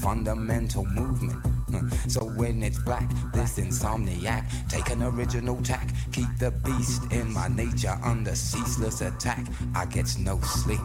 fundamental 0.02 0.86
movement. 0.86 1.46
So 2.08 2.22
when 2.26 2.64
it's 2.64 2.80
black, 2.80 3.08
this 3.32 3.60
insomniac, 3.60 4.44
take 4.70 4.90
an 4.90 5.04
original 5.04 5.62
tack, 5.62 5.88
keep 6.12 6.28
the 6.40 6.50
beast 6.50 7.12
in 7.12 7.32
my 7.32 7.48
nature 7.48 7.96
under 8.04 8.34
ceaseless 8.34 9.02
attack. 9.02 9.46
I 9.76 9.86
get 9.86 10.18
no 10.18 10.40
sleep. 10.40 10.80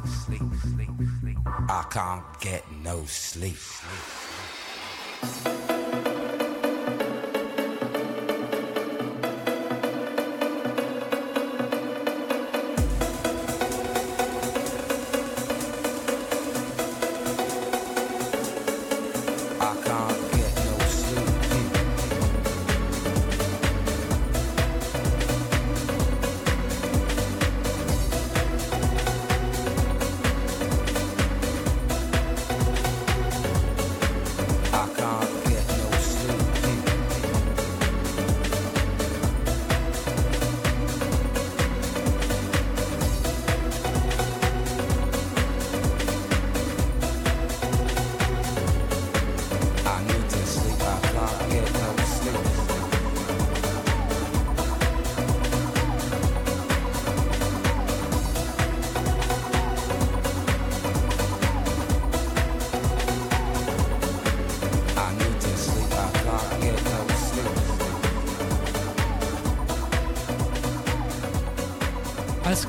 I 1.46 1.86
can't 1.90 2.40
get 2.40 2.70
no 2.82 3.04
sleep. 3.06 3.56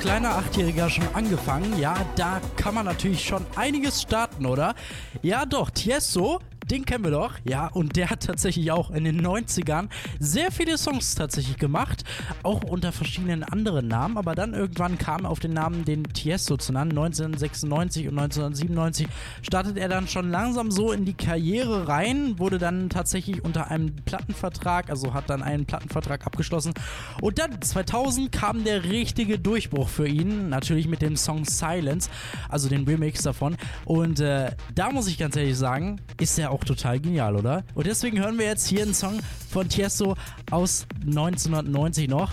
Kleiner 0.06 0.36
Achtjähriger 0.36 0.88
schon 0.88 1.08
angefangen, 1.14 1.80
ja, 1.80 1.95
da 2.16 2.39
kann 2.58 2.76
man 2.76 2.86
natürlich 2.86 3.26
schon 3.26 3.43
einiges 3.56 4.03
starten, 4.03 4.45
oder? 4.45 4.76
Ja, 5.24 5.47
doch, 5.47 5.72
Tiesto, 5.72 6.41
den 6.72 6.86
kennen 6.86 7.03
wir 7.03 7.11
doch, 7.11 7.34
ja, 7.43 7.68
und 7.68 7.95
der 7.95 8.09
hat 8.09 8.24
tatsächlich 8.24 8.72
auch 8.72 8.89
in 8.89 9.03
den 9.03 9.26
90ern 9.26 9.88
sehr 10.20 10.51
viele 10.51 10.78
Songs 10.78 11.16
tatsächlich 11.16 11.57
gemacht, 11.57 12.03
auch 12.43 12.63
unter 12.63 12.91
verschiedenen 12.91 13.43
anderen 13.43 13.88
Namen, 13.88 14.18
aber 14.18 14.34
dann 14.34 14.53
irgendwann 14.53 14.97
kam 14.97 15.26
er 15.26 15.30
auf 15.30 15.39
den 15.39 15.53
Namen, 15.53 15.86
den 15.86 16.03
Tiesto 16.03 16.57
zu 16.57 16.74
nennen. 16.74 16.91
1996 16.91 18.07
und 18.07 18.18
1997 18.18 19.07
startet 19.41 19.78
er 19.78 19.89
dann 19.89 20.07
schon 20.07 20.32
langsam 20.32 20.72
so 20.72 20.91
in 20.91 21.05
die 21.05 21.13
Karriere 21.13 21.88
rein, 21.88 22.39
wurde 22.39 22.57
dann 22.57 22.89
tatsächlich 22.89 23.43
unter 23.43 23.70
einem 23.70 23.95
Plattenvertrag, 24.05 24.89
also 24.89 25.13
hat 25.13 25.30
dann 25.30 25.43
einen 25.43 25.66
Plattenvertrag 25.66 26.26
abgeschlossen 26.26 26.74
und 27.22 27.38
dann 27.38 27.61
2000 27.61 28.32
kam 28.32 28.63
der 28.63 28.86
richtige 28.86 29.38
Durchbruch 29.38 29.89
für 29.89 30.07
ihn, 30.07 30.49
natürlich 30.49 30.88
mit 30.88 31.01
dem 31.01 31.16
Song 31.16 31.45
Silence, 31.45 32.09
also 32.49 32.70
den 32.70 32.86
Remix 32.86 33.22
davon 33.22 33.55
und 33.86 34.20
äh, 34.20 34.51
da 34.74 34.91
muss 34.91 35.07
ich 35.07 35.18
ganz 35.18 35.36
ehrlich 35.36 35.57
sagen, 35.57 36.01
ist 36.20 36.39
er 36.39 36.51
auch 36.51 36.55
total 36.64 36.99
genial, 36.99 37.36
oder? 37.36 37.64
Und 37.74 37.88
deswegen 37.88 38.20
hören 38.20 38.38
wir 38.38 38.45
jetzt 38.45 38.68
hier 38.68 38.84
einen 38.84 38.93
Song 38.93 39.20
von 39.49 39.68
Tiesto 39.68 40.16
aus 40.51 40.88
1990 41.06 42.08
noch 42.08 42.32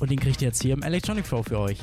und 0.00 0.10
den 0.10 0.18
kriegt 0.18 0.40
ihr 0.42 0.48
jetzt 0.48 0.62
hier 0.62 0.74
im 0.74 0.82
Electronic 0.82 1.26
Flow 1.26 1.42
für 1.42 1.58
euch. 1.58 1.78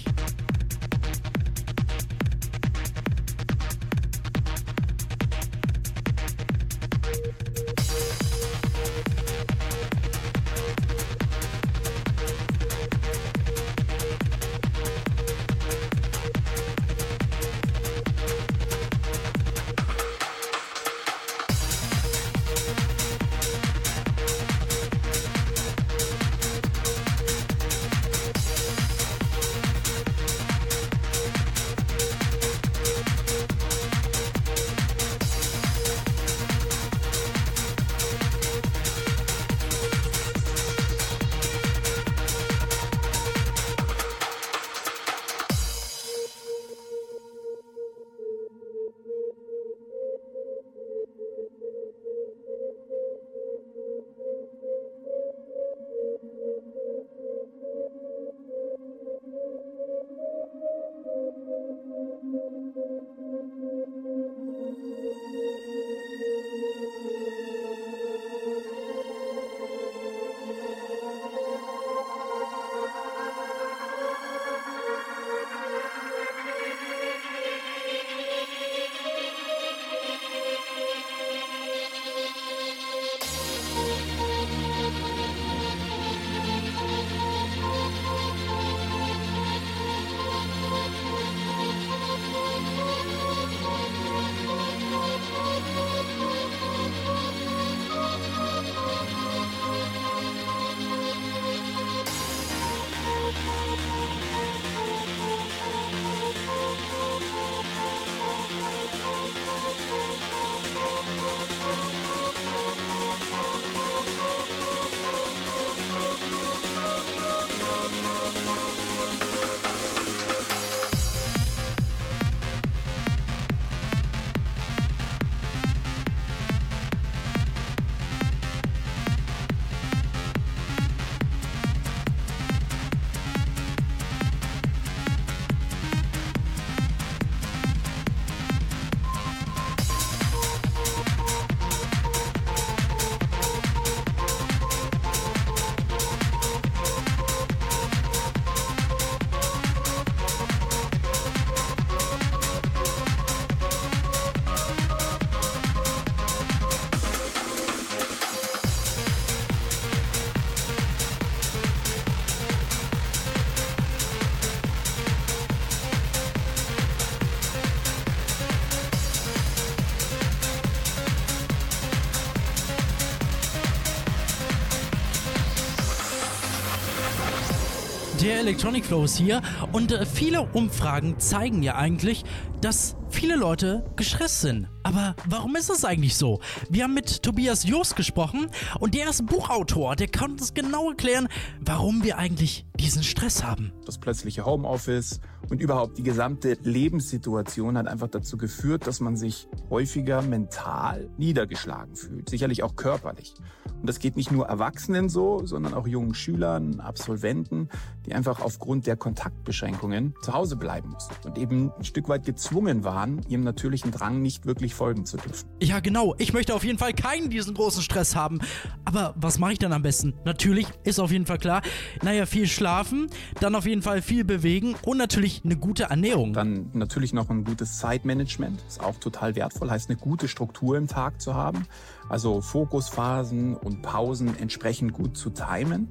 Der 178.25 178.39
Electronic 178.39 178.83
Flow 178.83 179.03
ist 179.03 179.17
hier 179.17 179.43
und 179.71 179.91
äh, 179.91 180.03
viele 180.03 180.41
Umfragen 180.41 181.19
zeigen 181.19 181.61
ja 181.61 181.75
eigentlich, 181.75 182.23
dass 182.59 182.95
viele 183.11 183.35
Leute 183.35 183.85
gestresst 183.97 184.41
sind. 184.41 184.67
Aber 184.81 185.15
warum 185.27 185.55
ist 185.55 185.69
das 185.69 185.85
eigentlich 185.85 186.15
so? 186.15 186.39
Wir 186.67 186.85
haben 186.85 186.95
mit 186.95 187.21
Tobias 187.21 187.65
Jost 187.67 187.95
gesprochen 187.95 188.47
und 188.79 188.95
der 188.95 189.11
ist 189.11 189.27
Buchautor. 189.27 189.95
Der 189.95 190.07
kann 190.07 190.31
uns 190.31 190.55
genau 190.55 190.89
erklären, 190.89 191.27
warum 191.59 192.03
wir 192.03 192.17
eigentlich 192.17 192.65
diesen 192.79 193.03
Stress 193.03 193.43
haben. 193.43 193.71
Das 193.85 193.99
plötzliche 193.99 194.43
Homeoffice 194.43 195.19
und 195.49 195.61
überhaupt 195.61 195.97
die 195.97 196.03
gesamte 196.03 196.57
Lebenssituation 196.63 197.77
hat 197.77 197.87
einfach 197.87 198.07
dazu 198.07 198.37
geführt, 198.37 198.87
dass 198.87 198.99
man 198.99 199.15
sich 199.15 199.47
häufiger 199.69 200.21
mental 200.21 201.09
niedergeschlagen 201.17 201.95
fühlt, 201.95 202.29
sicherlich 202.29 202.63
auch 202.63 202.75
körperlich. 202.75 203.33
Und 203.79 203.87
das 203.87 203.99
geht 203.99 204.15
nicht 204.15 204.31
nur 204.31 204.47
Erwachsenen 204.47 205.09
so, 205.09 205.45
sondern 205.45 205.73
auch 205.73 205.87
jungen 205.87 206.15
Schülern, 206.15 206.79
Absolventen, 206.79 207.69
die 208.05 208.13
einfach 208.13 208.41
aufgrund 208.41 208.87
der 208.87 208.95
Kontaktbeschränkungen 208.95 210.15
zu 210.21 210.33
Hause 210.33 210.55
bleiben 210.55 210.89
mussten 210.89 211.13
und 211.27 211.37
eben 211.37 211.71
ein 211.77 211.83
Stück 211.83 212.09
weit 212.09 212.25
gezwungen 212.25 212.83
waren, 212.83 213.21
ihrem 213.27 213.43
natürlichen 213.43 213.91
Drang 213.91 214.21
nicht 214.21 214.45
wirklich 214.45 214.73
folgen 214.73 215.05
zu 215.05 215.17
dürfen. 215.17 215.47
Ja, 215.61 215.79
genau. 215.79 216.15
Ich 216.17 216.33
möchte 216.33 216.55
auf 216.55 216.63
jeden 216.63 216.77
Fall 216.77 216.93
keinen 216.93 217.29
diesen 217.29 217.53
großen 217.53 217.81
Stress 217.81 218.15
haben. 218.15 218.39
Aber 218.85 219.13
was 219.17 219.39
mache 219.39 219.53
ich 219.53 219.59
dann 219.59 219.73
am 219.73 219.81
besten? 219.81 220.13
Natürlich 220.25 220.67
ist 220.83 220.99
auf 220.99 221.11
jeden 221.11 221.25
Fall 221.25 221.37
klar. 221.37 221.61
Naja, 222.01 222.25
viel 222.25 222.47
schlafen, 222.47 223.07
dann 223.39 223.55
auf 223.55 223.65
jeden 223.65 223.81
Fall 223.81 224.01
viel 224.01 224.23
bewegen 224.23 224.75
und 224.83 224.97
natürlich 224.97 225.34
eine 225.43 225.57
gute 225.57 225.83
Ernährung. 225.83 226.33
Dann 226.33 226.69
natürlich 226.73 227.13
noch 227.13 227.29
ein 227.29 227.43
gutes 227.43 227.77
Zeitmanagement, 227.77 228.61
ist 228.67 228.81
auch 228.81 228.95
total 228.95 229.35
wertvoll, 229.35 229.69
heißt 229.69 229.89
eine 229.89 229.97
gute 229.97 230.27
Struktur 230.27 230.77
im 230.77 230.87
Tag 230.87 231.19
zu 231.19 231.33
haben. 231.33 231.67
Also 232.07 232.41
Fokusphasen 232.41 233.55
und 233.55 233.81
Pausen 233.81 234.37
entsprechend 234.37 234.93
gut 234.93 235.17
zu 235.17 235.31
timen. 235.31 235.89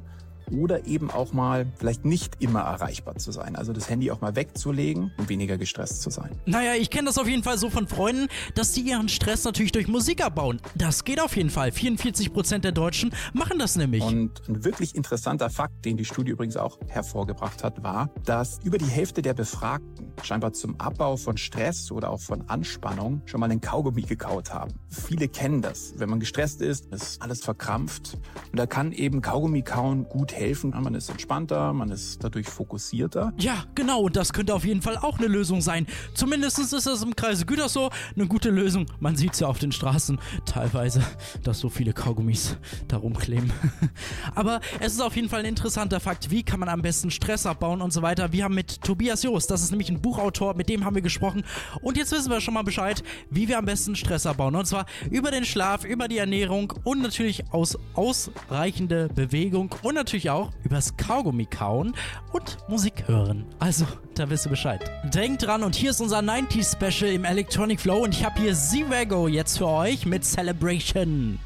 Oder 0.50 0.86
eben 0.86 1.10
auch 1.10 1.32
mal 1.32 1.66
vielleicht 1.76 2.04
nicht 2.04 2.36
immer 2.40 2.60
erreichbar 2.60 3.16
zu 3.16 3.32
sein. 3.32 3.56
Also 3.56 3.72
das 3.72 3.88
Handy 3.88 4.10
auch 4.10 4.20
mal 4.20 4.36
wegzulegen 4.36 5.12
und 5.16 5.28
weniger 5.28 5.56
gestresst 5.56 6.02
zu 6.02 6.10
sein. 6.10 6.30
Naja, 6.46 6.74
ich 6.74 6.90
kenne 6.90 7.06
das 7.06 7.18
auf 7.18 7.28
jeden 7.28 7.42
Fall 7.42 7.58
so 7.58 7.70
von 7.70 7.88
Freunden, 7.88 8.28
dass 8.54 8.72
die 8.72 8.82
ihren 8.82 9.08
Stress 9.08 9.44
natürlich 9.44 9.72
durch 9.72 9.88
Musik 9.88 10.24
abbauen. 10.24 10.60
Das 10.74 11.04
geht 11.04 11.20
auf 11.20 11.36
jeden 11.36 11.50
Fall. 11.50 11.70
44% 11.70 12.58
der 12.58 12.72
Deutschen 12.72 13.12
machen 13.32 13.58
das 13.58 13.76
nämlich. 13.76 14.02
Und 14.02 14.42
ein 14.48 14.64
wirklich 14.64 14.94
interessanter 14.94 15.50
Fakt, 15.50 15.84
den 15.84 15.96
die 15.96 16.04
Studie 16.04 16.32
übrigens 16.32 16.56
auch 16.56 16.78
hervorgebracht 16.88 17.64
hat, 17.64 17.82
war, 17.82 18.10
dass 18.24 18.60
über 18.64 18.78
die 18.78 18.86
Hälfte 18.86 19.22
der 19.22 19.34
Befragten 19.34 20.12
scheinbar 20.22 20.52
zum 20.52 20.78
Abbau 20.80 21.16
von 21.16 21.36
Stress 21.36 21.90
oder 21.90 22.10
auch 22.10 22.20
von 22.20 22.48
Anspannung 22.48 23.22
schon 23.26 23.40
mal 23.40 23.50
einen 23.50 23.60
Kaugummi 23.60 24.02
gekaut 24.02 24.52
haben. 24.52 24.74
Viele 24.88 25.28
kennen 25.28 25.62
das. 25.62 25.94
Wenn 25.96 26.08
man 26.08 26.20
gestresst 26.20 26.60
ist, 26.60 26.86
ist 26.92 27.20
alles 27.22 27.42
verkrampft. 27.42 28.18
Und 28.50 28.58
da 28.58 28.66
kann 28.66 28.92
eben 28.92 29.22
Kaugummi 29.22 29.62
kauen 29.62 30.04
gut 30.08 30.32
helfen. 30.34 30.70
Man 30.70 30.94
ist 30.94 31.08
entspannter, 31.08 31.72
man 31.72 31.90
ist 31.90 32.22
dadurch 32.22 32.48
fokussierter. 32.48 33.32
Ja, 33.38 33.64
genau, 33.74 34.02
und 34.02 34.16
das 34.16 34.32
könnte 34.32 34.54
auf 34.54 34.64
jeden 34.64 34.82
Fall 34.82 34.96
auch 34.98 35.18
eine 35.18 35.28
Lösung 35.28 35.60
sein. 35.60 35.86
Zumindest 36.14 36.58
ist 36.58 36.72
das 36.72 37.02
im 37.02 37.16
Kreise 37.16 37.46
Gütersloh 37.46 37.90
eine 38.14 38.26
gute 38.26 38.50
Lösung. 38.50 38.86
Man 39.00 39.16
sieht 39.16 39.34
es 39.34 39.40
ja 39.40 39.46
auf 39.46 39.58
den 39.58 39.72
Straßen 39.72 40.18
teilweise, 40.44 41.02
dass 41.42 41.60
so 41.60 41.68
viele 41.68 41.92
Kaugummis 41.92 42.56
da 42.88 42.96
rumkleben. 42.96 43.52
Aber 44.34 44.60
es 44.80 44.92
ist 44.92 45.00
auf 45.00 45.16
jeden 45.16 45.28
Fall 45.28 45.40
ein 45.40 45.46
interessanter 45.46 46.00
Fakt. 46.00 46.30
Wie 46.30 46.42
kann 46.42 46.60
man 46.60 46.68
am 46.68 46.82
besten 46.82 47.10
Stress 47.10 47.46
abbauen 47.46 47.80
und 47.80 47.92
so 47.92 48.02
weiter? 48.02 48.32
Wir 48.32 48.44
haben 48.44 48.54
mit 48.54 48.82
Tobias 48.82 49.22
Jost, 49.22 49.50
das 49.50 49.62
ist 49.62 49.70
nämlich 49.70 49.90
ein 49.90 50.00
Buchautor, 50.00 50.54
mit 50.54 50.68
dem 50.68 50.84
haben 50.84 50.94
wir 50.94 51.02
gesprochen. 51.02 51.44
Und 51.80 51.96
jetzt 51.96 52.12
wissen 52.12 52.30
wir 52.30 52.40
schon 52.40 52.54
mal 52.54 52.62
Bescheid, 52.62 53.02
wie 53.30 53.48
wir 53.48 53.58
am 53.58 53.64
besten 53.64 53.96
Stress 53.96 54.26
abbauen. 54.26 54.54
Und 54.56 54.66
zwar 54.66 54.86
über 55.10 55.30
den 55.30 55.44
Schlaf, 55.44 55.84
über 55.84 56.08
die 56.08 56.18
Ernährung 56.18 56.72
und 56.84 57.02
natürlich 57.02 57.44
aus 57.52 57.78
ausreichende 57.94 59.08
Bewegung 59.14 59.74
und 59.82 59.94
natürlich 59.94 60.23
auch 60.30 60.50
übers 60.64 60.96
Kaugummi 60.96 61.46
kauen 61.46 61.94
und 62.32 62.56
Musik 62.68 63.06
hören. 63.06 63.46
Also, 63.58 63.86
da 64.14 64.28
wisst 64.30 64.46
ihr 64.46 64.50
Bescheid. 64.50 64.80
Denkt 65.12 65.44
dran 65.44 65.62
und 65.62 65.74
hier 65.74 65.90
ist 65.90 66.00
unser 66.00 66.20
90s 66.20 66.72
Special 66.76 67.12
im 67.12 67.24
Electronic 67.24 67.80
Flow 67.80 68.04
und 68.04 68.14
ich 68.14 68.24
habe 68.24 68.40
hier 68.40 68.54
Z-Wago 68.54 69.28
jetzt 69.28 69.58
für 69.58 69.66
euch 69.66 70.06
mit 70.06 70.24
Celebration. 70.24 71.38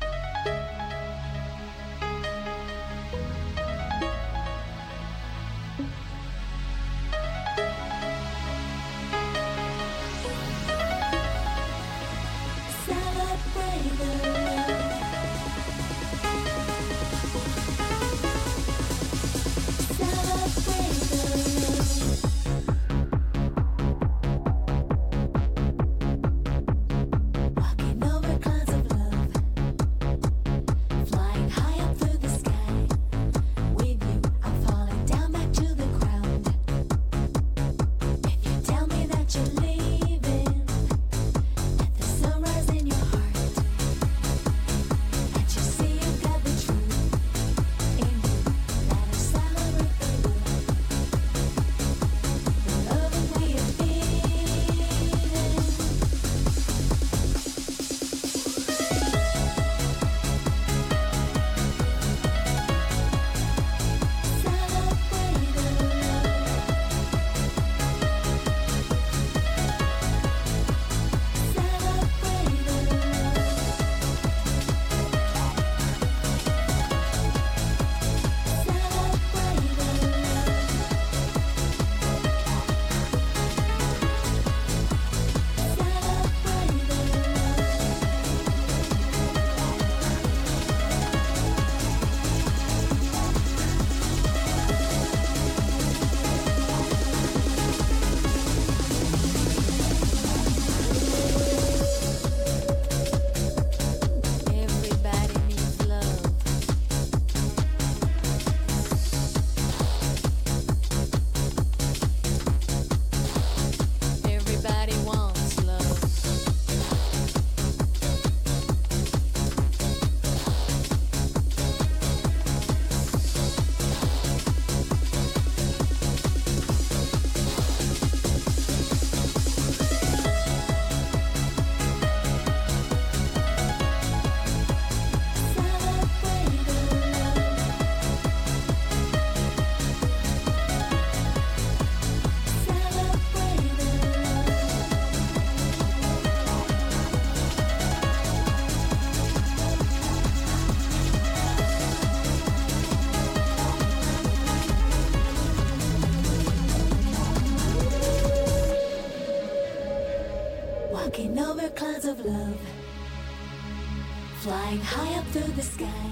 high 164.91 165.18
up 165.18 165.26
through 165.26 165.53
the 165.53 165.62
sky. 165.62 166.11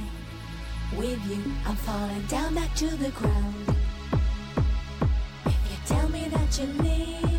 With 0.97 1.25
you, 1.27 1.43
I'm 1.67 1.77
falling 1.77 2.27
down 2.27 2.55
back 2.55 2.75
to 2.77 2.89
the 2.97 3.11
ground. 3.11 3.75
If 5.47 5.63
you 5.71 5.79
tell 5.87 6.09
me 6.11 6.29
that 6.29 6.59
you 6.59 6.67
need. 6.83 7.36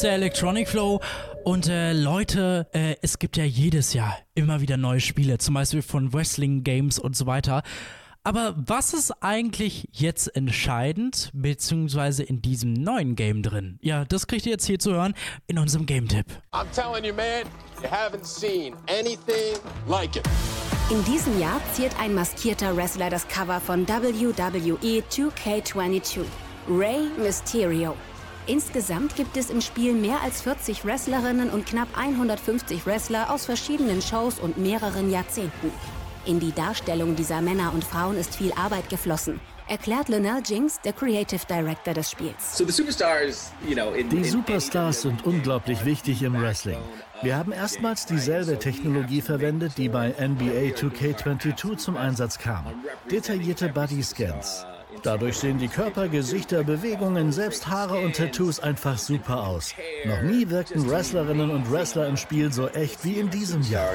Ist 0.00 0.04
der 0.04 0.14
Electronic 0.14 0.66
Flow 0.66 0.98
und 1.44 1.68
äh, 1.68 1.92
Leute, 1.92 2.66
äh, 2.72 2.96
es 3.02 3.18
gibt 3.18 3.36
ja 3.36 3.44
jedes 3.44 3.92
Jahr 3.92 4.16
immer 4.34 4.62
wieder 4.62 4.78
neue 4.78 5.00
Spiele, 5.00 5.36
zum 5.36 5.52
Beispiel 5.52 5.82
von 5.82 6.14
Wrestling 6.14 6.64
Games 6.64 6.98
und 6.98 7.14
so 7.14 7.26
weiter. 7.26 7.62
Aber 8.24 8.54
was 8.56 8.94
ist 8.94 9.10
eigentlich 9.22 9.88
jetzt 9.92 10.34
entscheidend, 10.34 11.30
beziehungsweise 11.34 12.22
in 12.22 12.40
diesem 12.40 12.72
neuen 12.72 13.14
Game 13.14 13.42
drin? 13.42 13.78
Ja, 13.82 14.06
das 14.06 14.26
kriegt 14.26 14.46
ihr 14.46 14.52
jetzt 14.52 14.64
hier 14.64 14.78
zu 14.78 14.92
hören 14.92 15.12
in 15.48 15.58
unserem 15.58 15.84
Game-Tipp. 15.84 16.24
I'm 16.52 16.70
telling 16.74 17.04
you, 17.04 17.12
man, 17.12 17.44
you 17.82 17.88
haven't 17.90 18.24
seen 18.24 18.76
anything 18.88 19.58
like 19.86 20.16
it. 20.16 20.26
In 20.90 21.04
diesem 21.04 21.38
Jahr 21.38 21.60
ziert 21.74 21.92
ein 22.00 22.14
maskierter 22.14 22.74
Wrestler 22.74 23.10
das 23.10 23.28
Cover 23.28 23.60
von 23.60 23.86
WWE 23.86 25.02
2K22. 25.10 26.20
Rey 26.70 27.10
Mysterio. 27.22 27.94
Insgesamt 28.50 29.14
gibt 29.14 29.36
es 29.36 29.48
im 29.48 29.60
Spiel 29.60 29.94
mehr 29.94 30.22
als 30.24 30.42
40 30.42 30.84
Wrestlerinnen 30.84 31.50
und 31.50 31.66
knapp 31.66 31.86
150 31.96 32.84
Wrestler 32.84 33.32
aus 33.32 33.44
verschiedenen 33.44 34.02
Shows 34.02 34.40
und 34.40 34.58
mehreren 34.58 35.08
Jahrzehnten. 35.08 35.70
In 36.26 36.40
die 36.40 36.50
Darstellung 36.50 37.14
dieser 37.14 37.42
Männer 37.42 37.72
und 37.72 37.84
Frauen 37.84 38.16
ist 38.16 38.34
viel 38.34 38.52
Arbeit 38.54 38.88
geflossen, 38.88 39.38
erklärt 39.68 40.08
Lionel 40.08 40.42
Jinx, 40.44 40.80
der 40.80 40.94
Creative 40.94 41.46
Director 41.48 41.94
des 41.94 42.10
Spiels. 42.10 42.60
Die 44.10 44.24
Superstars 44.24 45.02
sind 45.02 45.24
unglaublich 45.24 45.84
wichtig 45.84 46.20
im 46.24 46.34
Wrestling. 46.42 46.80
Wir 47.22 47.36
haben 47.36 47.52
erstmals 47.52 48.04
dieselbe 48.04 48.58
Technologie 48.58 49.20
verwendet, 49.20 49.78
die 49.78 49.88
bei 49.88 50.08
NBA 50.08 50.74
2K22 50.74 51.76
zum 51.76 51.96
Einsatz 51.96 52.36
kam. 52.36 52.64
Detaillierte 53.08 53.68
Body-Scans. 53.68 54.66
Dadurch 55.02 55.38
sehen 55.38 55.58
die 55.58 55.68
Körper, 55.68 56.08
Gesichter, 56.08 56.62
Bewegungen, 56.62 57.32
selbst 57.32 57.68
Haare 57.68 57.98
und 57.98 58.16
Tattoos 58.16 58.60
einfach 58.60 58.98
super 58.98 59.46
aus. 59.46 59.74
Noch 60.04 60.22
nie 60.22 60.48
wirkten 60.50 60.88
Wrestlerinnen 60.88 61.50
und 61.50 61.70
Wrestler 61.72 62.06
im 62.06 62.16
Spiel 62.16 62.52
so 62.52 62.68
echt 62.68 63.04
wie 63.04 63.14
in 63.14 63.30
diesem 63.30 63.62
Jahr. 63.62 63.90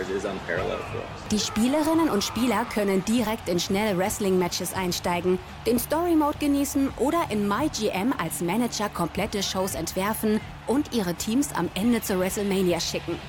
Die 1.32 1.40
Spielerinnen 1.40 2.10
und 2.10 2.24
Spieler 2.24 2.66
können 2.74 3.04
direkt 3.06 3.50
in 3.50 3.60
schnelle 3.60 3.98
Wrestling-Matches 3.98 4.74
einsteigen, 4.74 5.40
den 5.68 5.80
Story-Mode 5.80 6.38
genießen 6.40 6.90
oder 6.98 7.20
in 7.30 7.48
MyGM 7.48 8.14
als 8.18 8.42
Manager 8.42 8.90
komplette 8.90 9.44
Shows 9.44 9.76
entwerfen 9.76 10.40
und 10.68 10.94
ihre 10.94 11.14
Teams 11.14 11.54
am 11.54 11.70
Ende 11.76 12.02
zur 12.02 12.20
WrestleMania 12.20 12.80
schicken. 12.80 13.20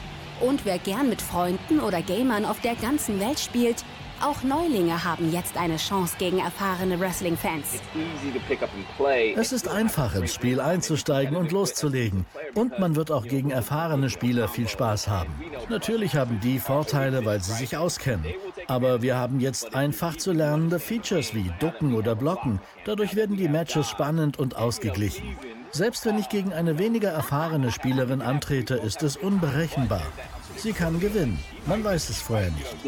Und 0.41 0.65
wer 0.65 0.79
gern 0.79 1.09
mit 1.09 1.23
Freunden 1.23 1.81
oder 1.81 2.03
Gamern 2.03 2.45
auf 2.45 2.61
der 2.61 2.75
ganzen 2.75 3.21
Welt 3.21 3.41
spielt, 3.41 3.85
auch 4.23 4.43
Neulinge 4.43 5.05
haben 5.05 5.33
jetzt 5.33 5.57
eine 5.57 5.77
Chance 5.77 6.17
gegen 6.19 6.39
erfahrene 6.39 6.99
Wrestling-Fans. 6.99 7.81
Es 9.37 9.53
ist 9.53 9.69
einfach, 9.69 10.15
ins 10.15 10.35
Spiel 10.35 10.61
einzusteigen 10.61 11.37
und 11.37 11.53
loszulegen. 11.53 12.27
Und 12.55 12.79
man 12.79 12.97
wird 12.97 13.11
auch 13.11 13.25
gegen 13.25 13.51
erfahrene 13.51 14.11
Spieler 14.11 14.49
viel 14.49 14.69
Spaß 14.69 15.09
haben. 15.09 15.33
Natürlich 15.69 16.17
haben 16.17 16.41
die 16.41 16.59
Vorteile, 16.59 17.25
weil 17.25 17.43
sie 17.43 17.53
sich 17.53 17.77
auskennen. 17.77 18.27
Aber 18.67 19.03
wir 19.03 19.17
haben 19.17 19.41
jetzt 19.41 19.75
einfach 19.75 20.17
zu 20.17 20.33
lernende 20.33 20.79
Features 20.79 21.35
wie 21.35 21.51
Ducken 21.61 21.95
oder 21.95 22.15
Blocken. 22.15 22.61
Dadurch 22.85 23.15
werden 23.15 23.37
die 23.37 23.49
Matches 23.49 23.89
spannend 23.89 24.39
und 24.39 24.57
ausgeglichen. 24.57 25.37
Selbst 25.71 26.07
wenn 26.07 26.19
ich 26.19 26.29
gegen 26.29 26.53
eine 26.53 26.79
weniger 26.79 27.11
erfahrene 27.11 27.71
Spielerin 27.71 28.23
antrete, 28.23 28.75
ist 28.77 29.03
es 29.03 29.17
unberechenbar. 29.17 30.03
Sie 30.57 30.73
kann 30.73 30.99
gewinnen. 31.01 31.39
Man 31.67 31.85
weiß 31.85 32.09
es 32.09 32.23
vorher 32.23 32.51
nicht. 32.51 32.87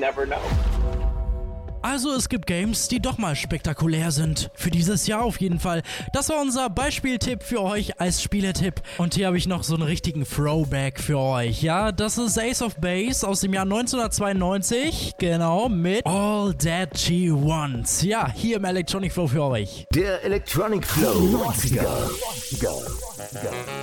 Also 1.82 2.12
es 2.12 2.28
gibt 2.28 2.46
Games, 2.46 2.88
die 2.88 3.00
doch 3.00 3.18
mal 3.18 3.36
spektakulär 3.36 4.10
sind. 4.10 4.50
Für 4.54 4.70
dieses 4.70 5.06
Jahr 5.06 5.22
auf 5.22 5.40
jeden 5.40 5.60
Fall. 5.60 5.82
Das 6.12 6.28
war 6.28 6.40
unser 6.40 6.68
Beispieltipp 6.70 7.42
für 7.42 7.62
euch 7.62 8.00
als 8.00 8.22
Spielertipp. 8.22 8.82
Und 8.98 9.14
hier 9.14 9.26
habe 9.28 9.38
ich 9.38 9.46
noch 9.46 9.62
so 9.62 9.74
einen 9.74 9.84
richtigen 9.84 10.24
Throwback 10.24 11.00
für 11.00 11.18
euch. 11.18 11.62
Ja, 11.62 11.92
das 11.92 12.18
ist 12.18 12.38
Ace 12.38 12.62
of 12.62 12.76
Base 12.76 13.26
aus 13.26 13.40
dem 13.40 13.54
Jahr 13.54 13.64
1992. 13.64 15.14
Genau, 15.18 15.68
mit 15.68 16.04
All 16.06 16.54
That 16.54 16.98
She 16.98 17.30
Wants. 17.32 18.02
Ja, 18.02 18.30
hier 18.32 18.56
im 18.56 18.64
Electronic 18.64 19.12
Flow 19.12 19.28
für 19.28 19.44
euch. 19.44 19.86
Der 19.94 20.24
Electronic 20.24 20.86
Flow. 20.86 21.12
90er. 21.12 21.82
90er. 22.50 22.68
90er. 23.18 23.77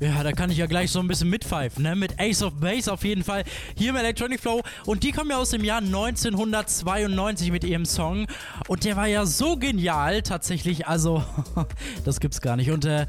Ja, 0.00 0.22
da 0.22 0.32
kann 0.32 0.48
ich 0.50 0.56
ja 0.56 0.64
gleich 0.64 0.90
so 0.90 0.98
ein 0.98 1.08
bisschen 1.08 1.28
mitpfeifen, 1.28 1.82
ne? 1.82 1.94
Mit 1.94 2.18
Ace 2.18 2.42
of 2.42 2.54
Base 2.54 2.90
auf 2.90 3.04
jeden 3.04 3.22
Fall. 3.22 3.44
Hier 3.76 3.90
im 3.90 3.96
Electronic 3.96 4.40
Flow. 4.40 4.62
Und 4.86 5.02
die 5.02 5.12
kommen 5.12 5.28
ja 5.28 5.36
aus 5.36 5.50
dem 5.50 5.62
Jahr 5.62 5.82
1992 5.82 7.50
mit 7.52 7.64
ihrem 7.64 7.84
Song. 7.84 8.26
Und 8.66 8.84
der 8.84 8.96
war 8.96 9.08
ja 9.08 9.26
so 9.26 9.56
genial, 9.56 10.22
tatsächlich. 10.22 10.86
Also, 10.86 11.22
das 12.06 12.18
gibt's 12.18 12.40
gar 12.40 12.56
nicht. 12.56 12.70
Und 12.70 12.86
äh, 12.86 13.06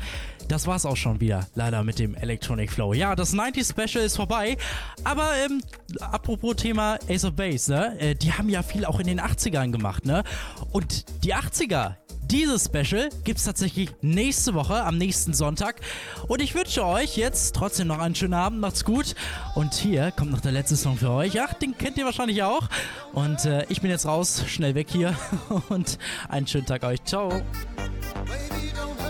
das 0.49 0.67
war's 0.67 0.85
auch 0.85 0.97
schon 0.97 1.21
wieder, 1.21 1.47
leider 1.55 1.81
mit 1.85 1.97
dem 1.97 2.13
Electronic 2.13 2.69
Flow. 2.69 2.93
Ja, 2.93 3.15
das 3.15 3.33
90s 3.33 3.69
Special 3.69 4.03
ist 4.03 4.17
vorbei. 4.17 4.57
Aber, 5.05 5.29
ähm, 5.45 5.61
apropos 6.01 6.57
Thema 6.57 6.99
Ace 7.07 7.23
of 7.23 7.35
Base, 7.35 7.71
ne? 7.71 7.97
Äh, 8.01 8.15
die 8.15 8.33
haben 8.33 8.49
ja 8.49 8.63
viel 8.63 8.83
auch 8.83 8.99
in 8.99 9.07
den 9.07 9.21
80ern 9.21 9.71
gemacht, 9.71 10.05
ne? 10.05 10.25
Und 10.73 11.23
die 11.23 11.33
80er, 11.33 11.95
dieses 12.31 12.65
Special 12.65 13.09
gibt 13.25 13.39
es 13.39 13.45
tatsächlich 13.45 13.89
nächste 14.01 14.53
Woche, 14.53 14.83
am 14.83 14.97
nächsten 14.97 15.33
Sonntag. 15.33 15.81
Und 16.27 16.41
ich 16.41 16.55
wünsche 16.55 16.85
euch 16.85 17.17
jetzt 17.17 17.55
trotzdem 17.55 17.87
noch 17.87 17.99
einen 17.99 18.15
schönen 18.15 18.33
Abend. 18.33 18.61
Macht's 18.61 18.85
gut. 18.85 19.15
Und 19.55 19.73
hier 19.73 20.11
kommt 20.11 20.31
noch 20.31 20.39
der 20.39 20.53
letzte 20.53 20.77
Song 20.77 20.97
für 20.97 21.11
euch. 21.11 21.41
Ach, 21.41 21.53
den 21.53 21.77
kennt 21.77 21.97
ihr 21.97 22.05
wahrscheinlich 22.05 22.41
auch. 22.43 22.69
Und 23.11 23.45
äh, 23.45 23.65
ich 23.67 23.81
bin 23.81 23.91
jetzt 23.91 24.05
raus, 24.05 24.43
schnell 24.47 24.75
weg 24.75 24.87
hier. 24.89 25.13
Und 25.69 25.97
einen 26.29 26.47
schönen 26.47 26.65
Tag 26.65 26.83
euch. 26.83 27.03
Ciao. 27.03 27.29
What 27.29 29.00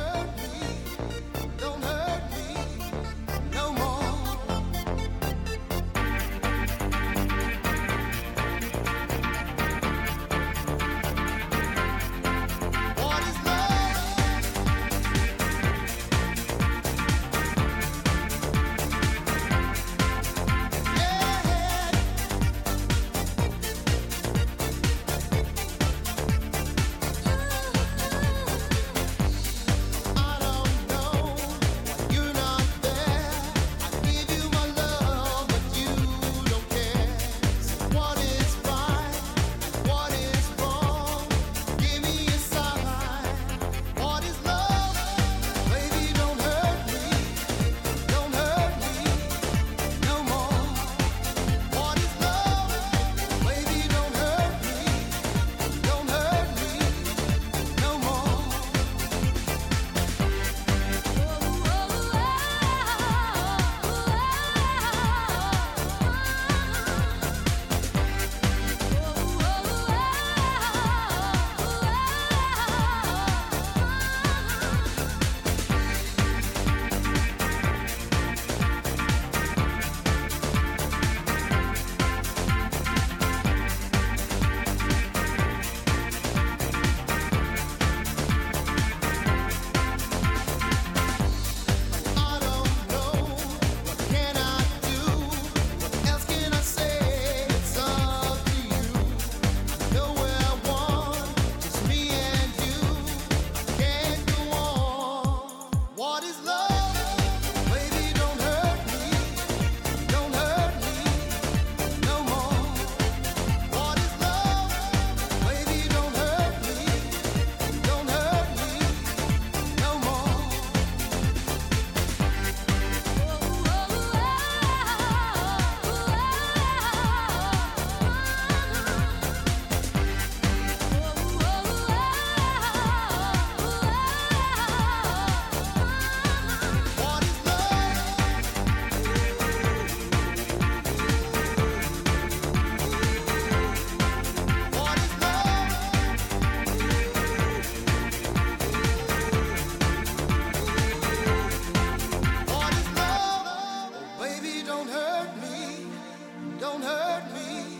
hurt 156.82 157.24
me 157.34 157.80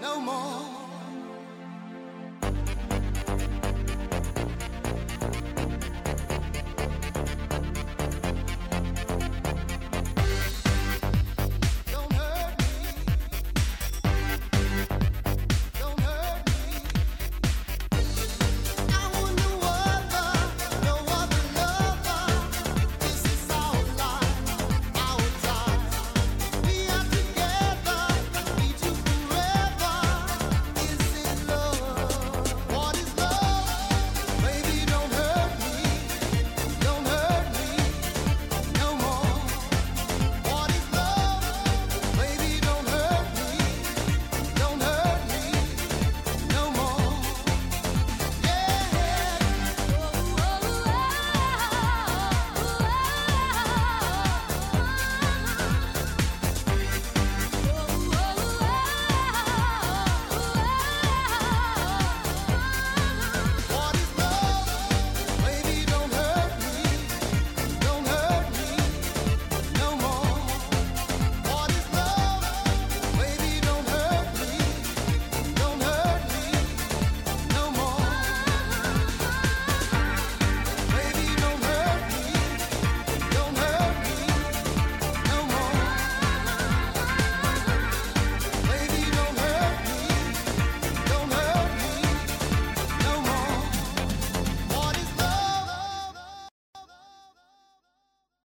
no 0.00 0.20
more. 0.20 0.57